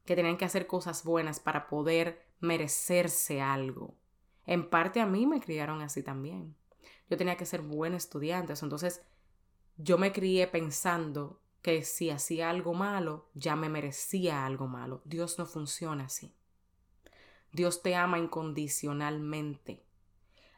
que 0.05 0.17
tenían 0.17 0.37
que 0.37 0.45
hacer 0.45 0.67
cosas 0.67 1.05
buenas 1.05 1.41
para 1.41 1.69
poder 1.69 2.25
merecerse 2.41 3.41
algo. 3.41 3.95
En 4.47 4.69
parte 4.69 5.01
a 5.01 5.07
mí 5.07 5.27
me 5.27 5.41
criaron 5.41 5.83
así 5.83 6.03
también. 6.03 6.57
Yo 7.09 7.17
tenía 7.17 7.37
que 7.37 7.47
ser 7.47 7.63
buen 7.63 7.95
estudiante, 7.95 8.55
entonces 8.61 9.03
yo 9.77 9.99
me 9.99 10.13
crié 10.13 10.47
pensando 10.47 11.41
que 11.63 11.83
si 11.85 12.11
hacía 12.11 12.51
algo 12.51 12.75
malo, 12.75 13.29
ya 13.35 13.57
me 13.57 13.69
merecía 13.69 14.47
algo 14.47 14.67
malo. 14.67 15.03
Dios 15.05 15.39
no 15.39 15.47
funciona 15.47 16.05
así. 16.05 16.35
Dios 17.53 17.83
te 17.83 17.97
ama 17.97 18.19
incondicionalmente, 18.19 19.85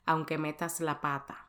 aunque 0.04 0.38
metas 0.38 0.80
la 0.80 1.00
pata. 1.00 1.48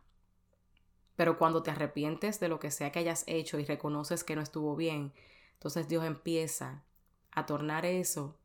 Pero 1.16 1.38
cuando 1.38 1.64
te 1.64 1.72
arrepientes 1.72 2.40
de 2.40 2.48
lo 2.48 2.60
que 2.60 2.72
sea 2.72 2.92
que 2.92 3.00
hayas 3.00 3.24
hecho 3.28 3.60
y 3.60 3.66
reconoces 3.66 4.24
que 4.24 4.36
no 4.36 4.42
estuvo 4.42 4.76
bien, 4.76 5.14
entonces 5.54 5.88
Dios 5.88 6.06
empieza 6.06 6.84
a 7.32 7.46
tornar 7.46 7.86
eso 7.86 8.38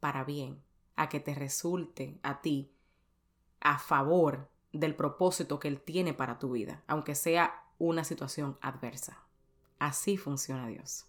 para 0.00 0.24
bien, 0.24 0.62
a 0.96 1.08
que 1.08 1.20
te 1.20 1.34
resulte 1.34 2.18
a 2.22 2.40
ti 2.40 2.70
a 3.60 3.78
favor 3.78 4.50
del 4.72 4.94
propósito 4.94 5.58
que 5.58 5.68
Él 5.68 5.80
tiene 5.80 6.12
para 6.12 6.38
tu 6.38 6.52
vida, 6.52 6.82
aunque 6.86 7.14
sea 7.14 7.64
una 7.78 8.04
situación 8.04 8.58
adversa. 8.60 9.24
Así 9.78 10.16
funciona 10.16 10.68
Dios. 10.68 11.06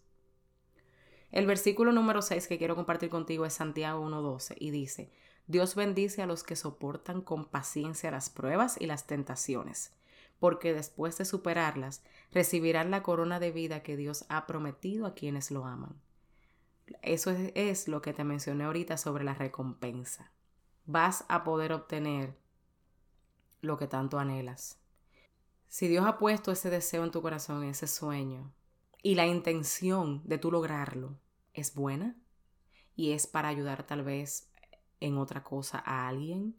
El 1.32 1.46
versículo 1.46 1.92
número 1.92 2.22
6 2.22 2.48
que 2.48 2.58
quiero 2.58 2.76
compartir 2.76 3.10
contigo 3.10 3.46
es 3.46 3.54
Santiago 3.54 4.08
1.12 4.08 4.56
y 4.58 4.72
dice, 4.72 5.12
Dios 5.48 5.76
bendice 5.76 6.22
a 6.22 6.26
los 6.26 6.44
que 6.44 6.56
soportan 6.56 7.22
con 7.22 7.46
paciencia 7.46 8.10
las 8.10 8.30
pruebas 8.30 8.78
y 8.80 8.86
las 8.86 9.06
tentaciones, 9.06 9.92
porque 10.40 10.74
después 10.74 11.18
de 11.18 11.26
superarlas 11.26 12.04
recibirán 12.32 12.92
la 12.92 13.04
corona 13.04 13.40
de 13.40 13.52
vida 13.52 13.84
que 13.84 13.98
Dios 13.98 14.26
ha 14.30 14.46
prometido 14.48 15.06
a 15.06 15.14
quienes 15.14 15.52
lo 15.52 15.66
aman. 15.66 16.02
Eso 17.02 17.32
es, 17.32 17.52
es 17.56 17.88
lo 17.88 18.02
que 18.02 18.14
te 18.14 18.24
mencioné 18.24 18.66
ahorita 18.66 18.98
sobre 18.98 19.24
la 19.24 19.34
recompensa. 19.34 20.32
Vas 20.86 21.26
a 21.30 21.44
poder 21.44 21.74
obtener 21.74 22.38
lo 23.62 23.78
que 23.78 23.88
tanto 23.88 24.20
anhelas. 24.20 24.80
Si 25.68 25.88
Dios 25.88 26.06
ha 26.06 26.18
puesto 26.18 26.52
ese 26.52 26.70
deseo 26.70 27.04
en 27.04 27.12
tu 27.12 27.22
corazón, 27.22 27.64
ese 27.64 27.88
sueño, 27.88 28.54
y 29.02 29.16
la 29.16 29.28
intención 29.28 30.22
de 30.26 30.38
tú 30.38 30.52
lograrlo 30.52 31.20
es 31.54 31.76
buena 31.76 32.16
y 32.96 33.12
es 33.12 33.28
para 33.28 33.50
ayudar 33.50 33.84
tal 33.84 34.04
vez 34.04 34.50
en 35.00 35.18
otra 35.18 35.44
cosa 35.44 35.82
a 35.86 36.08
alguien 36.08 36.56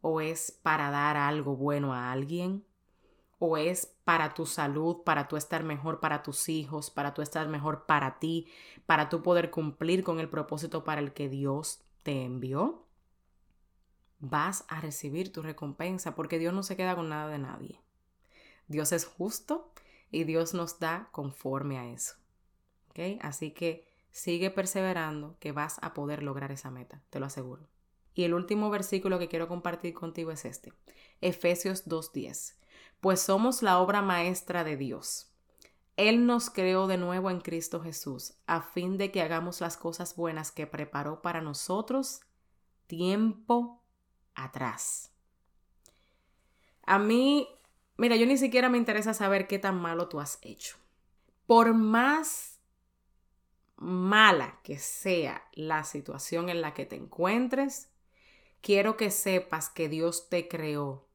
o 0.00 0.20
es 0.20 0.50
para 0.62 0.90
dar 0.90 1.16
algo 1.16 1.56
bueno 1.56 1.92
a 1.92 2.10
alguien 2.10 2.64
o 3.38 3.56
es 3.56 3.94
para 4.04 4.34
tu 4.34 4.46
salud, 4.46 5.02
para 5.04 5.28
tú 5.28 5.36
estar 5.36 5.64
mejor 5.64 6.00
para 6.00 6.22
tus 6.22 6.48
hijos, 6.48 6.90
para 6.90 7.14
tú 7.14 7.22
estar 7.22 7.48
mejor 7.48 7.86
para 7.86 8.18
ti, 8.18 8.46
para 8.86 9.08
tú 9.08 9.22
poder 9.22 9.50
cumplir 9.50 10.04
con 10.04 10.20
el 10.20 10.28
propósito 10.28 10.84
para 10.84 11.00
el 11.00 11.12
que 11.12 11.28
Dios 11.28 11.82
te 12.02 12.24
envió, 12.24 12.84
vas 14.20 14.64
a 14.68 14.80
recibir 14.80 15.32
tu 15.32 15.42
recompensa 15.42 16.14
porque 16.14 16.38
Dios 16.38 16.54
no 16.54 16.62
se 16.62 16.76
queda 16.76 16.94
con 16.94 17.08
nada 17.08 17.28
de 17.28 17.38
nadie. 17.38 17.80
Dios 18.68 18.92
es 18.92 19.04
justo 19.04 19.72
y 20.10 20.24
Dios 20.24 20.54
nos 20.54 20.78
da 20.78 21.08
conforme 21.12 21.78
a 21.78 21.90
eso. 21.90 22.14
¿Ok? 22.90 23.20
Así 23.20 23.50
que 23.50 23.86
sigue 24.10 24.50
perseverando 24.50 25.36
que 25.40 25.52
vas 25.52 25.78
a 25.82 25.92
poder 25.92 26.22
lograr 26.22 26.52
esa 26.52 26.70
meta, 26.70 27.02
te 27.10 27.20
lo 27.20 27.26
aseguro. 27.26 27.66
Y 28.14 28.22
el 28.22 28.32
último 28.32 28.70
versículo 28.70 29.18
que 29.18 29.28
quiero 29.28 29.48
compartir 29.48 29.92
contigo 29.92 30.30
es 30.30 30.44
este, 30.44 30.72
Efesios 31.20 31.86
2.10. 31.86 32.54
Pues 33.00 33.20
somos 33.20 33.62
la 33.62 33.78
obra 33.78 34.02
maestra 34.02 34.64
de 34.64 34.76
Dios. 34.76 35.30
Él 35.96 36.26
nos 36.26 36.50
creó 36.50 36.86
de 36.86 36.96
nuevo 36.96 37.30
en 37.30 37.40
Cristo 37.40 37.80
Jesús, 37.80 38.34
a 38.46 38.62
fin 38.62 38.98
de 38.98 39.12
que 39.12 39.22
hagamos 39.22 39.60
las 39.60 39.76
cosas 39.76 40.16
buenas 40.16 40.50
que 40.50 40.66
preparó 40.66 41.22
para 41.22 41.40
nosotros 41.40 42.20
tiempo 42.86 43.82
atrás. 44.34 45.12
A 46.86 46.98
mí 46.98 47.48
Mira, 47.96 48.16
yo 48.16 48.26
ni 48.26 48.36
siquiera 48.36 48.68
me 48.68 48.78
interesa 48.78 49.14
saber 49.14 49.46
qué 49.46 49.58
tan 49.58 49.80
malo 49.80 50.08
tú 50.08 50.20
has 50.20 50.38
hecho. 50.42 50.76
Por 51.46 51.74
más 51.74 52.58
mala 53.76 54.60
que 54.62 54.78
sea 54.78 55.44
la 55.52 55.84
situación 55.84 56.48
en 56.48 56.60
la 56.60 56.74
que 56.74 56.86
te 56.86 56.96
encuentres, 56.96 57.90
quiero 58.60 58.96
que 58.96 59.10
sepas 59.10 59.68
que 59.68 59.88
Dios 59.88 60.28
te 60.28 60.48
creó 60.48 61.06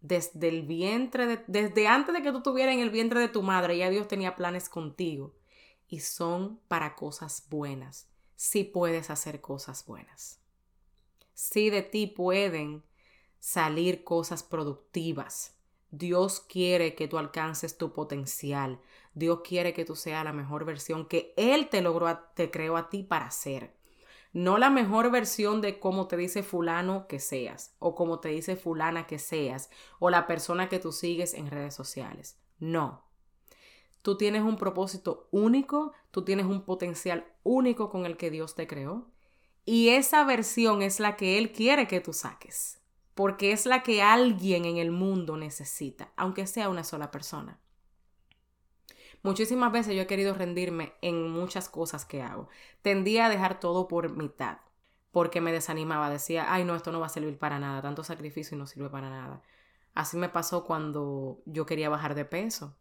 desde 0.00 0.48
el 0.48 0.62
vientre, 0.62 1.44
desde 1.46 1.86
antes 1.86 2.14
de 2.14 2.22
que 2.22 2.30
tú 2.30 2.38
estuvieras 2.38 2.74
en 2.74 2.80
el 2.80 2.90
vientre 2.90 3.20
de 3.20 3.28
tu 3.28 3.42
madre, 3.42 3.76
ya 3.76 3.90
Dios 3.90 4.08
tenía 4.08 4.36
planes 4.36 4.68
contigo 4.68 5.34
y 5.88 6.00
son 6.00 6.60
para 6.68 6.94
cosas 6.94 7.46
buenas. 7.50 8.08
Si 8.36 8.64
puedes 8.64 9.10
hacer 9.10 9.40
cosas 9.40 9.84
buenas. 9.84 10.40
Si 11.34 11.68
de 11.68 11.82
ti 11.82 12.06
pueden 12.06 12.82
salir 13.40 14.04
cosas 14.04 14.42
productivas. 14.42 15.56
Dios 15.90 16.40
quiere 16.40 16.94
que 16.94 17.08
tú 17.08 17.18
alcances 17.18 17.76
tu 17.76 17.92
potencial. 17.92 18.80
Dios 19.14 19.40
quiere 19.42 19.74
que 19.74 19.84
tú 19.84 19.96
seas 19.96 20.24
la 20.24 20.32
mejor 20.32 20.64
versión 20.64 21.06
que 21.06 21.34
Él 21.36 21.68
te 21.68 21.82
logró, 21.82 22.16
te 22.34 22.50
creó 22.50 22.76
a 22.76 22.88
ti 22.88 23.02
para 23.02 23.30
ser. 23.30 23.74
No 24.32 24.58
la 24.58 24.70
mejor 24.70 25.10
versión 25.10 25.60
de 25.60 25.80
cómo 25.80 26.06
te 26.06 26.16
dice 26.16 26.42
fulano 26.42 27.08
que 27.08 27.18
seas, 27.18 27.74
o 27.80 27.96
como 27.96 28.20
te 28.20 28.28
dice 28.28 28.54
fulana 28.54 29.06
que 29.06 29.18
seas, 29.18 29.70
o 29.98 30.08
la 30.08 30.26
persona 30.28 30.68
que 30.68 30.78
tú 30.78 30.92
sigues 30.92 31.34
en 31.34 31.50
redes 31.50 31.74
sociales. 31.74 32.38
No. 32.60 33.02
Tú 34.02 34.16
tienes 34.16 34.42
un 34.42 34.56
propósito 34.56 35.28
único, 35.32 35.92
tú 36.10 36.24
tienes 36.24 36.46
un 36.46 36.62
potencial 36.62 37.26
único 37.42 37.90
con 37.90 38.06
el 38.06 38.16
que 38.16 38.30
Dios 38.30 38.54
te 38.54 38.66
creó, 38.66 39.10
y 39.64 39.88
esa 39.90 40.24
versión 40.24 40.82
es 40.82 41.00
la 41.00 41.16
que 41.16 41.36
Él 41.36 41.52
quiere 41.52 41.88
que 41.88 42.00
tú 42.00 42.12
saques, 42.12 42.80
porque 43.14 43.52
es 43.52 43.66
la 43.66 43.82
que 43.82 44.00
alguien 44.00 44.64
en 44.64 44.78
el 44.78 44.92
mundo 44.92 45.36
necesita, 45.36 46.12
aunque 46.16 46.46
sea 46.46 46.68
una 46.68 46.84
sola 46.84 47.10
persona. 47.10 47.58
Muchísimas 49.22 49.70
veces 49.70 49.94
yo 49.94 50.02
he 50.02 50.06
querido 50.06 50.34
rendirme 50.34 50.94
en 51.02 51.30
muchas 51.30 51.68
cosas 51.68 52.04
que 52.04 52.22
hago. 52.22 52.48
Tendía 52.82 53.26
a 53.26 53.28
dejar 53.28 53.60
todo 53.60 53.86
por 53.86 54.16
mitad 54.16 54.58
porque 55.12 55.40
me 55.40 55.52
desanimaba. 55.52 56.08
Decía, 56.08 56.52
ay, 56.52 56.64
no, 56.64 56.74
esto 56.74 56.90
no 56.90 57.00
va 57.00 57.06
a 57.06 57.10
servir 57.10 57.38
para 57.38 57.58
nada. 57.58 57.82
Tanto 57.82 58.02
sacrificio 58.02 58.56
y 58.56 58.58
no 58.58 58.66
sirve 58.66 58.88
para 58.88 59.10
nada. 59.10 59.42
Así 59.94 60.16
me 60.16 60.30
pasó 60.30 60.64
cuando 60.64 61.42
yo 61.44 61.66
quería 61.66 61.90
bajar 61.90 62.14
de 62.14 62.24
peso. 62.24 62.76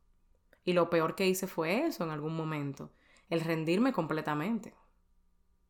Y 0.63 0.73
lo 0.73 0.89
peor 0.89 1.15
que 1.15 1.28
hice 1.28 1.47
fue 1.47 1.86
eso 1.86 2.04
en 2.06 2.12
algún 2.12 2.36
momento. 2.36 2.91
El 3.30 3.41
rendirme 3.41 3.91
completamente. 3.91 4.75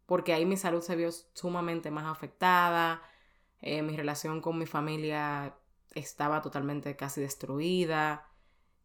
Porque 0.05 0.33
ahí 0.33 0.45
mi 0.45 0.57
salud 0.57 0.81
se 0.81 0.95
vio 0.95 1.09
sumamente 1.33 1.89
más 1.89 2.05
afectada. 2.05 3.01
Eh, 3.61 3.81
mi 3.81 3.97
relación 3.97 4.41
con 4.41 4.57
mi 4.57 4.67
familia 4.67 5.55
estaba 5.95 6.41
totalmente 6.41 6.95
casi 6.95 7.21
destruida 7.21 8.28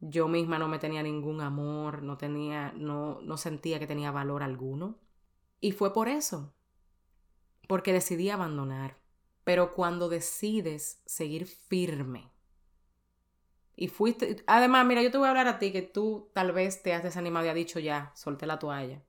yo 0.07 0.29
misma 0.29 0.59
no 0.59 0.69
me 0.69 0.79
tenía 0.79 1.03
ningún 1.03 1.41
amor, 1.41 2.03
no 2.03 2.19
tenía, 2.19 2.73
no, 2.77 3.21
no 3.23 3.37
sentía 3.39 3.79
que 3.79 3.87
tenía 3.87 4.11
valor 4.11 4.43
alguno. 4.43 4.99
Y 5.61 5.73
fue 5.73 5.95
por 5.95 6.09
eso, 6.09 6.55
porque 7.69 7.93
decidí 7.95 8.29
abandonar. 8.29 8.99
Pero 9.45 9.75
cuando 9.75 10.09
decides 10.11 11.03
seguir 11.07 11.47
firme, 11.47 12.31
y 13.77 13.89
fuiste, 13.89 14.45
además, 14.47 14.87
mira, 14.87 15.03
yo 15.03 15.11
te 15.11 15.19
voy 15.19 15.27
a 15.27 15.31
hablar 15.31 15.49
a 15.49 15.59
ti 15.59 15.73
que 15.73 15.83
tú 15.83 16.31
tal 16.35 16.53
vez 16.53 16.83
te 16.83 16.93
has 16.93 17.03
desanimado 17.03 17.47
y 17.47 17.49
has 17.49 17.55
dicho 17.55 17.81
ya, 17.81 18.13
solté 18.15 18.47
la 18.47 18.59
toalla. 18.59 19.03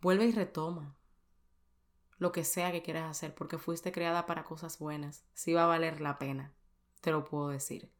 Vuelve 0.00 0.26
y 0.26 0.32
retoma 0.32 0.96
lo 2.18 2.32
que 2.32 2.44
sea 2.44 2.72
que 2.72 2.82
quieras 2.82 3.10
hacer, 3.10 3.34
porque 3.34 3.58
fuiste 3.58 3.92
creada 3.92 4.26
para 4.26 4.44
cosas 4.44 4.78
buenas. 4.78 5.24
Sí 5.34 5.54
va 5.54 5.64
a 5.64 5.68
valer 5.68 6.00
la 6.00 6.18
pena, 6.18 6.52
te 7.00 7.12
lo 7.12 7.24
puedo 7.24 7.48
decir 7.48 7.95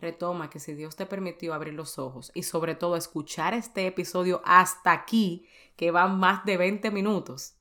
retoma 0.00 0.50
que 0.50 0.60
si 0.60 0.74
Dios 0.74 0.96
te 0.96 1.06
permitió 1.06 1.54
abrir 1.54 1.74
los 1.74 1.98
ojos 1.98 2.30
y 2.34 2.42
sobre 2.42 2.74
todo 2.74 2.96
escuchar 2.96 3.54
este 3.54 3.86
episodio 3.86 4.42
hasta 4.44 4.92
aquí, 4.92 5.46
que 5.76 5.90
va 5.90 6.08
más 6.08 6.44
de 6.44 6.56
20 6.56 6.90
minutos, 6.90 7.56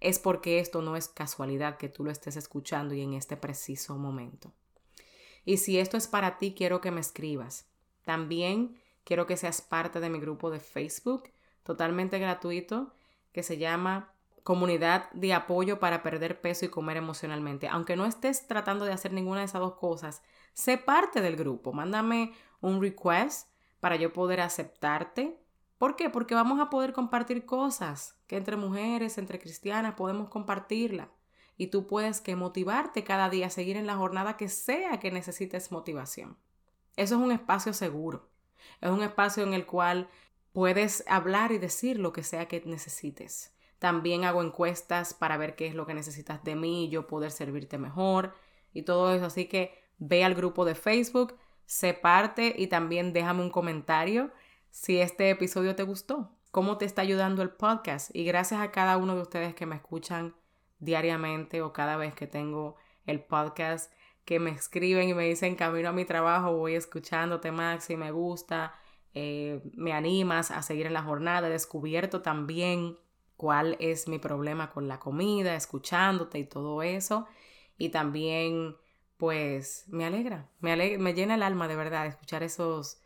es 0.00 0.18
porque 0.18 0.60
esto 0.60 0.82
no 0.82 0.96
es 0.96 1.08
casualidad 1.08 1.78
que 1.78 1.88
tú 1.88 2.04
lo 2.04 2.10
estés 2.10 2.36
escuchando 2.36 2.94
y 2.94 3.02
en 3.02 3.14
este 3.14 3.36
preciso 3.36 3.96
momento. 3.96 4.52
Y 5.44 5.58
si 5.58 5.78
esto 5.78 5.96
es 5.96 6.06
para 6.06 6.38
ti, 6.38 6.54
quiero 6.56 6.80
que 6.80 6.90
me 6.90 7.00
escribas. 7.00 7.66
También 8.04 8.80
quiero 9.04 9.26
que 9.26 9.36
seas 9.36 9.62
parte 9.62 10.00
de 10.00 10.10
mi 10.10 10.18
grupo 10.20 10.50
de 10.50 10.60
Facebook, 10.60 11.30
totalmente 11.62 12.18
gratuito, 12.18 12.92
que 13.32 13.42
se 13.42 13.58
llama 13.58 14.12
Comunidad 14.46 15.10
de 15.10 15.34
Apoyo 15.34 15.80
para 15.80 16.04
Perder 16.04 16.40
Peso 16.40 16.66
y 16.66 16.68
Comer 16.68 16.96
Emocionalmente. 16.96 17.66
Aunque 17.66 17.96
no 17.96 18.06
estés 18.06 18.46
tratando 18.46 18.84
de 18.84 18.92
hacer 18.92 19.12
ninguna 19.12 19.40
de 19.40 19.46
esas 19.46 19.60
dos 19.60 19.74
cosas, 19.74 20.22
sé 20.54 20.78
parte 20.78 21.20
del 21.20 21.34
grupo, 21.34 21.72
mándame 21.72 22.32
un 22.60 22.80
request 22.80 23.48
para 23.80 23.96
yo 23.96 24.12
poder 24.12 24.40
aceptarte. 24.40 25.36
¿Por 25.78 25.96
qué? 25.96 26.10
Porque 26.10 26.36
vamos 26.36 26.60
a 26.60 26.70
poder 26.70 26.92
compartir 26.92 27.44
cosas 27.44 28.20
que 28.28 28.36
entre 28.36 28.56
mujeres, 28.56 29.18
entre 29.18 29.40
cristianas, 29.40 29.94
podemos 29.94 30.28
compartirla. 30.28 31.08
Y 31.56 31.66
tú 31.66 31.88
puedes 31.88 32.20
que 32.20 32.36
motivarte 32.36 33.02
cada 33.02 33.28
día 33.28 33.48
a 33.48 33.50
seguir 33.50 33.76
en 33.76 33.88
la 33.88 33.96
jornada 33.96 34.36
que 34.36 34.48
sea 34.48 35.00
que 35.00 35.10
necesites 35.10 35.72
motivación. 35.72 36.38
Eso 36.94 37.16
es 37.16 37.20
un 37.20 37.32
espacio 37.32 37.72
seguro. 37.72 38.28
Es 38.80 38.90
un 38.90 39.02
espacio 39.02 39.42
en 39.42 39.54
el 39.54 39.66
cual 39.66 40.08
puedes 40.52 41.02
hablar 41.08 41.50
y 41.50 41.58
decir 41.58 41.98
lo 41.98 42.12
que 42.12 42.22
sea 42.22 42.46
que 42.46 42.62
necesites. 42.64 43.55
También 43.78 44.24
hago 44.24 44.42
encuestas 44.42 45.14
para 45.14 45.36
ver 45.36 45.54
qué 45.54 45.66
es 45.66 45.74
lo 45.74 45.86
que 45.86 45.94
necesitas 45.94 46.42
de 46.44 46.56
mí 46.56 46.86
y 46.86 46.88
yo 46.88 47.06
poder 47.06 47.30
servirte 47.30 47.78
mejor 47.78 48.34
y 48.72 48.82
todo 48.82 49.12
eso. 49.12 49.26
Así 49.26 49.46
que 49.46 49.74
ve 49.98 50.24
al 50.24 50.34
grupo 50.34 50.64
de 50.64 50.74
Facebook, 50.74 51.36
sé 51.66 51.94
parte 51.94 52.54
y 52.56 52.68
también 52.68 53.12
déjame 53.12 53.42
un 53.42 53.50
comentario 53.50 54.30
si 54.70 55.00
este 55.00 55.30
episodio 55.30 55.74
te 55.74 55.84
gustó, 55.84 56.30
cómo 56.50 56.76
te 56.76 56.84
está 56.84 57.02
ayudando 57.02 57.42
el 57.42 57.50
podcast. 57.50 58.14
Y 58.14 58.24
gracias 58.24 58.60
a 58.60 58.70
cada 58.70 58.98
uno 58.98 59.14
de 59.14 59.22
ustedes 59.22 59.54
que 59.54 59.64
me 59.64 59.76
escuchan 59.76 60.34
diariamente 60.78 61.62
o 61.62 61.72
cada 61.72 61.96
vez 61.96 62.14
que 62.14 62.26
tengo 62.26 62.76
el 63.06 63.20
podcast, 63.20 63.92
que 64.26 64.38
me 64.38 64.50
escriben 64.50 65.08
y 65.08 65.14
me 65.14 65.26
dicen 65.26 65.54
camino 65.54 65.88
a 65.88 65.92
mi 65.92 66.04
trabajo, 66.04 66.56
voy 66.56 66.74
escuchándote 66.74 67.52
Max 67.52 67.88
y 67.90 67.96
me 67.96 68.10
gusta, 68.10 68.74
eh, 69.14 69.62
me 69.74 69.92
animas 69.92 70.50
a 70.50 70.60
seguir 70.62 70.86
en 70.86 70.92
la 70.92 71.02
jornada, 71.02 71.48
he 71.48 71.50
descubierto 71.50 72.20
también 72.20 72.98
cuál 73.36 73.76
es 73.80 74.08
mi 74.08 74.18
problema 74.18 74.70
con 74.70 74.88
la 74.88 74.98
comida, 74.98 75.54
escuchándote 75.54 76.38
y 76.38 76.44
todo 76.44 76.82
eso. 76.82 77.26
Y 77.78 77.90
también 77.90 78.76
pues 79.16 79.84
me 79.88 80.04
alegra, 80.04 80.50
me, 80.60 80.98
me 80.98 81.14
llena 81.14 81.36
el 81.36 81.42
alma 81.42 81.68
de 81.68 81.76
verdad 81.76 82.06
escuchar 82.06 82.42
esos, 82.42 82.98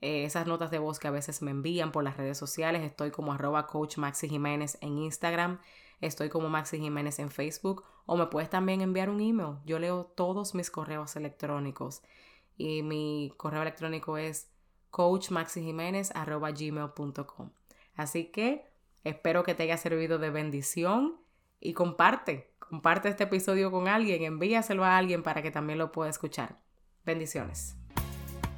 eh, 0.00 0.22
esas 0.24 0.46
notas 0.46 0.70
de 0.70 0.78
voz 0.78 1.00
que 1.00 1.08
a 1.08 1.12
veces 1.12 1.42
me 1.42 1.50
envían 1.50 1.90
por 1.90 2.04
las 2.04 2.16
redes 2.16 2.38
sociales. 2.38 2.82
Estoy 2.82 3.10
como 3.10 3.32
arroba 3.32 3.66
coach 3.66 3.98
Maxi 3.98 4.28
Jiménez 4.28 4.78
en 4.80 4.98
Instagram, 4.98 5.58
estoy 6.00 6.28
como 6.28 6.48
Maxi 6.48 6.78
Jiménez 6.78 7.18
en 7.18 7.30
Facebook 7.30 7.82
o 8.06 8.16
me 8.16 8.26
puedes 8.26 8.50
también 8.50 8.80
enviar 8.80 9.10
un 9.10 9.20
email. 9.20 9.56
Yo 9.66 9.80
leo 9.80 10.04
todos 10.04 10.54
mis 10.54 10.70
correos 10.70 11.16
electrónicos 11.16 12.02
y 12.56 12.82
mi 12.82 13.32
correo 13.36 13.62
electrónico 13.62 14.16
es 14.16 14.48
coachmaxijiménez.gmail.com. 14.90 17.50
Así 17.96 18.26
que 18.26 18.64
espero 19.08 19.42
que 19.42 19.54
te 19.54 19.64
haya 19.64 19.76
servido 19.76 20.18
de 20.18 20.30
bendición 20.30 21.16
y 21.60 21.72
comparte 21.72 22.48
comparte 22.68 23.08
este 23.08 23.24
episodio 23.24 23.70
con 23.70 23.88
alguien, 23.88 24.22
envíaselo 24.24 24.84
a 24.84 24.96
alguien 24.98 25.22
para 25.22 25.42
que 25.42 25.50
también 25.50 25.78
lo 25.78 25.90
pueda 25.90 26.10
escuchar. 26.10 26.56
Bendiciones. 27.04 27.74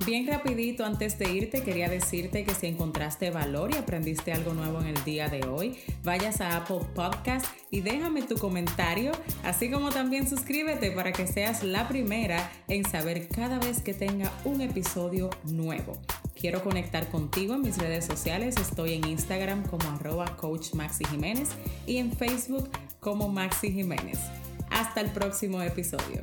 Bien 0.04 0.26
rapidito, 0.26 0.84
antes 0.84 1.18
de 1.18 1.30
irte, 1.30 1.62
quería 1.62 1.88
decirte 1.88 2.44
que 2.44 2.54
si 2.54 2.66
encontraste 2.66 3.30
valor 3.30 3.70
y 3.72 3.76
aprendiste 3.76 4.32
algo 4.32 4.54
nuevo 4.54 4.80
en 4.80 4.86
el 4.86 5.04
día 5.04 5.28
de 5.28 5.46
hoy, 5.46 5.78
vayas 6.02 6.40
a 6.40 6.56
Apple 6.56 6.80
Podcast 6.94 7.46
y 7.70 7.82
déjame 7.82 8.22
tu 8.22 8.36
comentario, 8.36 9.12
así 9.44 9.70
como 9.70 9.90
también 9.90 10.26
suscríbete 10.26 10.90
para 10.90 11.12
que 11.12 11.26
seas 11.26 11.62
la 11.62 11.86
primera 11.86 12.50
en 12.66 12.88
saber 12.88 13.28
cada 13.28 13.58
vez 13.58 13.82
que 13.82 13.92
tenga 13.92 14.32
un 14.44 14.62
episodio 14.62 15.28
nuevo. 15.44 16.00
Quiero 16.34 16.62
conectar 16.62 17.08
contigo 17.10 17.54
en 17.54 17.62
mis 17.62 17.78
redes 17.78 18.04
sociales. 18.04 18.56
Estoy 18.60 18.94
en 18.94 19.06
Instagram 19.06 19.66
como 19.66 19.88
arroba 19.90 20.36
coach 20.36 20.74
Maxi 20.74 21.04
Jiménez 21.04 21.50
y 21.86 21.98
en 21.98 22.12
Facebook 22.12 22.68
como 23.00 23.28
Maxi 23.28 23.72
Jiménez. 23.72 24.18
Hasta 24.70 25.00
el 25.00 25.10
próximo 25.10 25.60
episodio. 25.62 26.22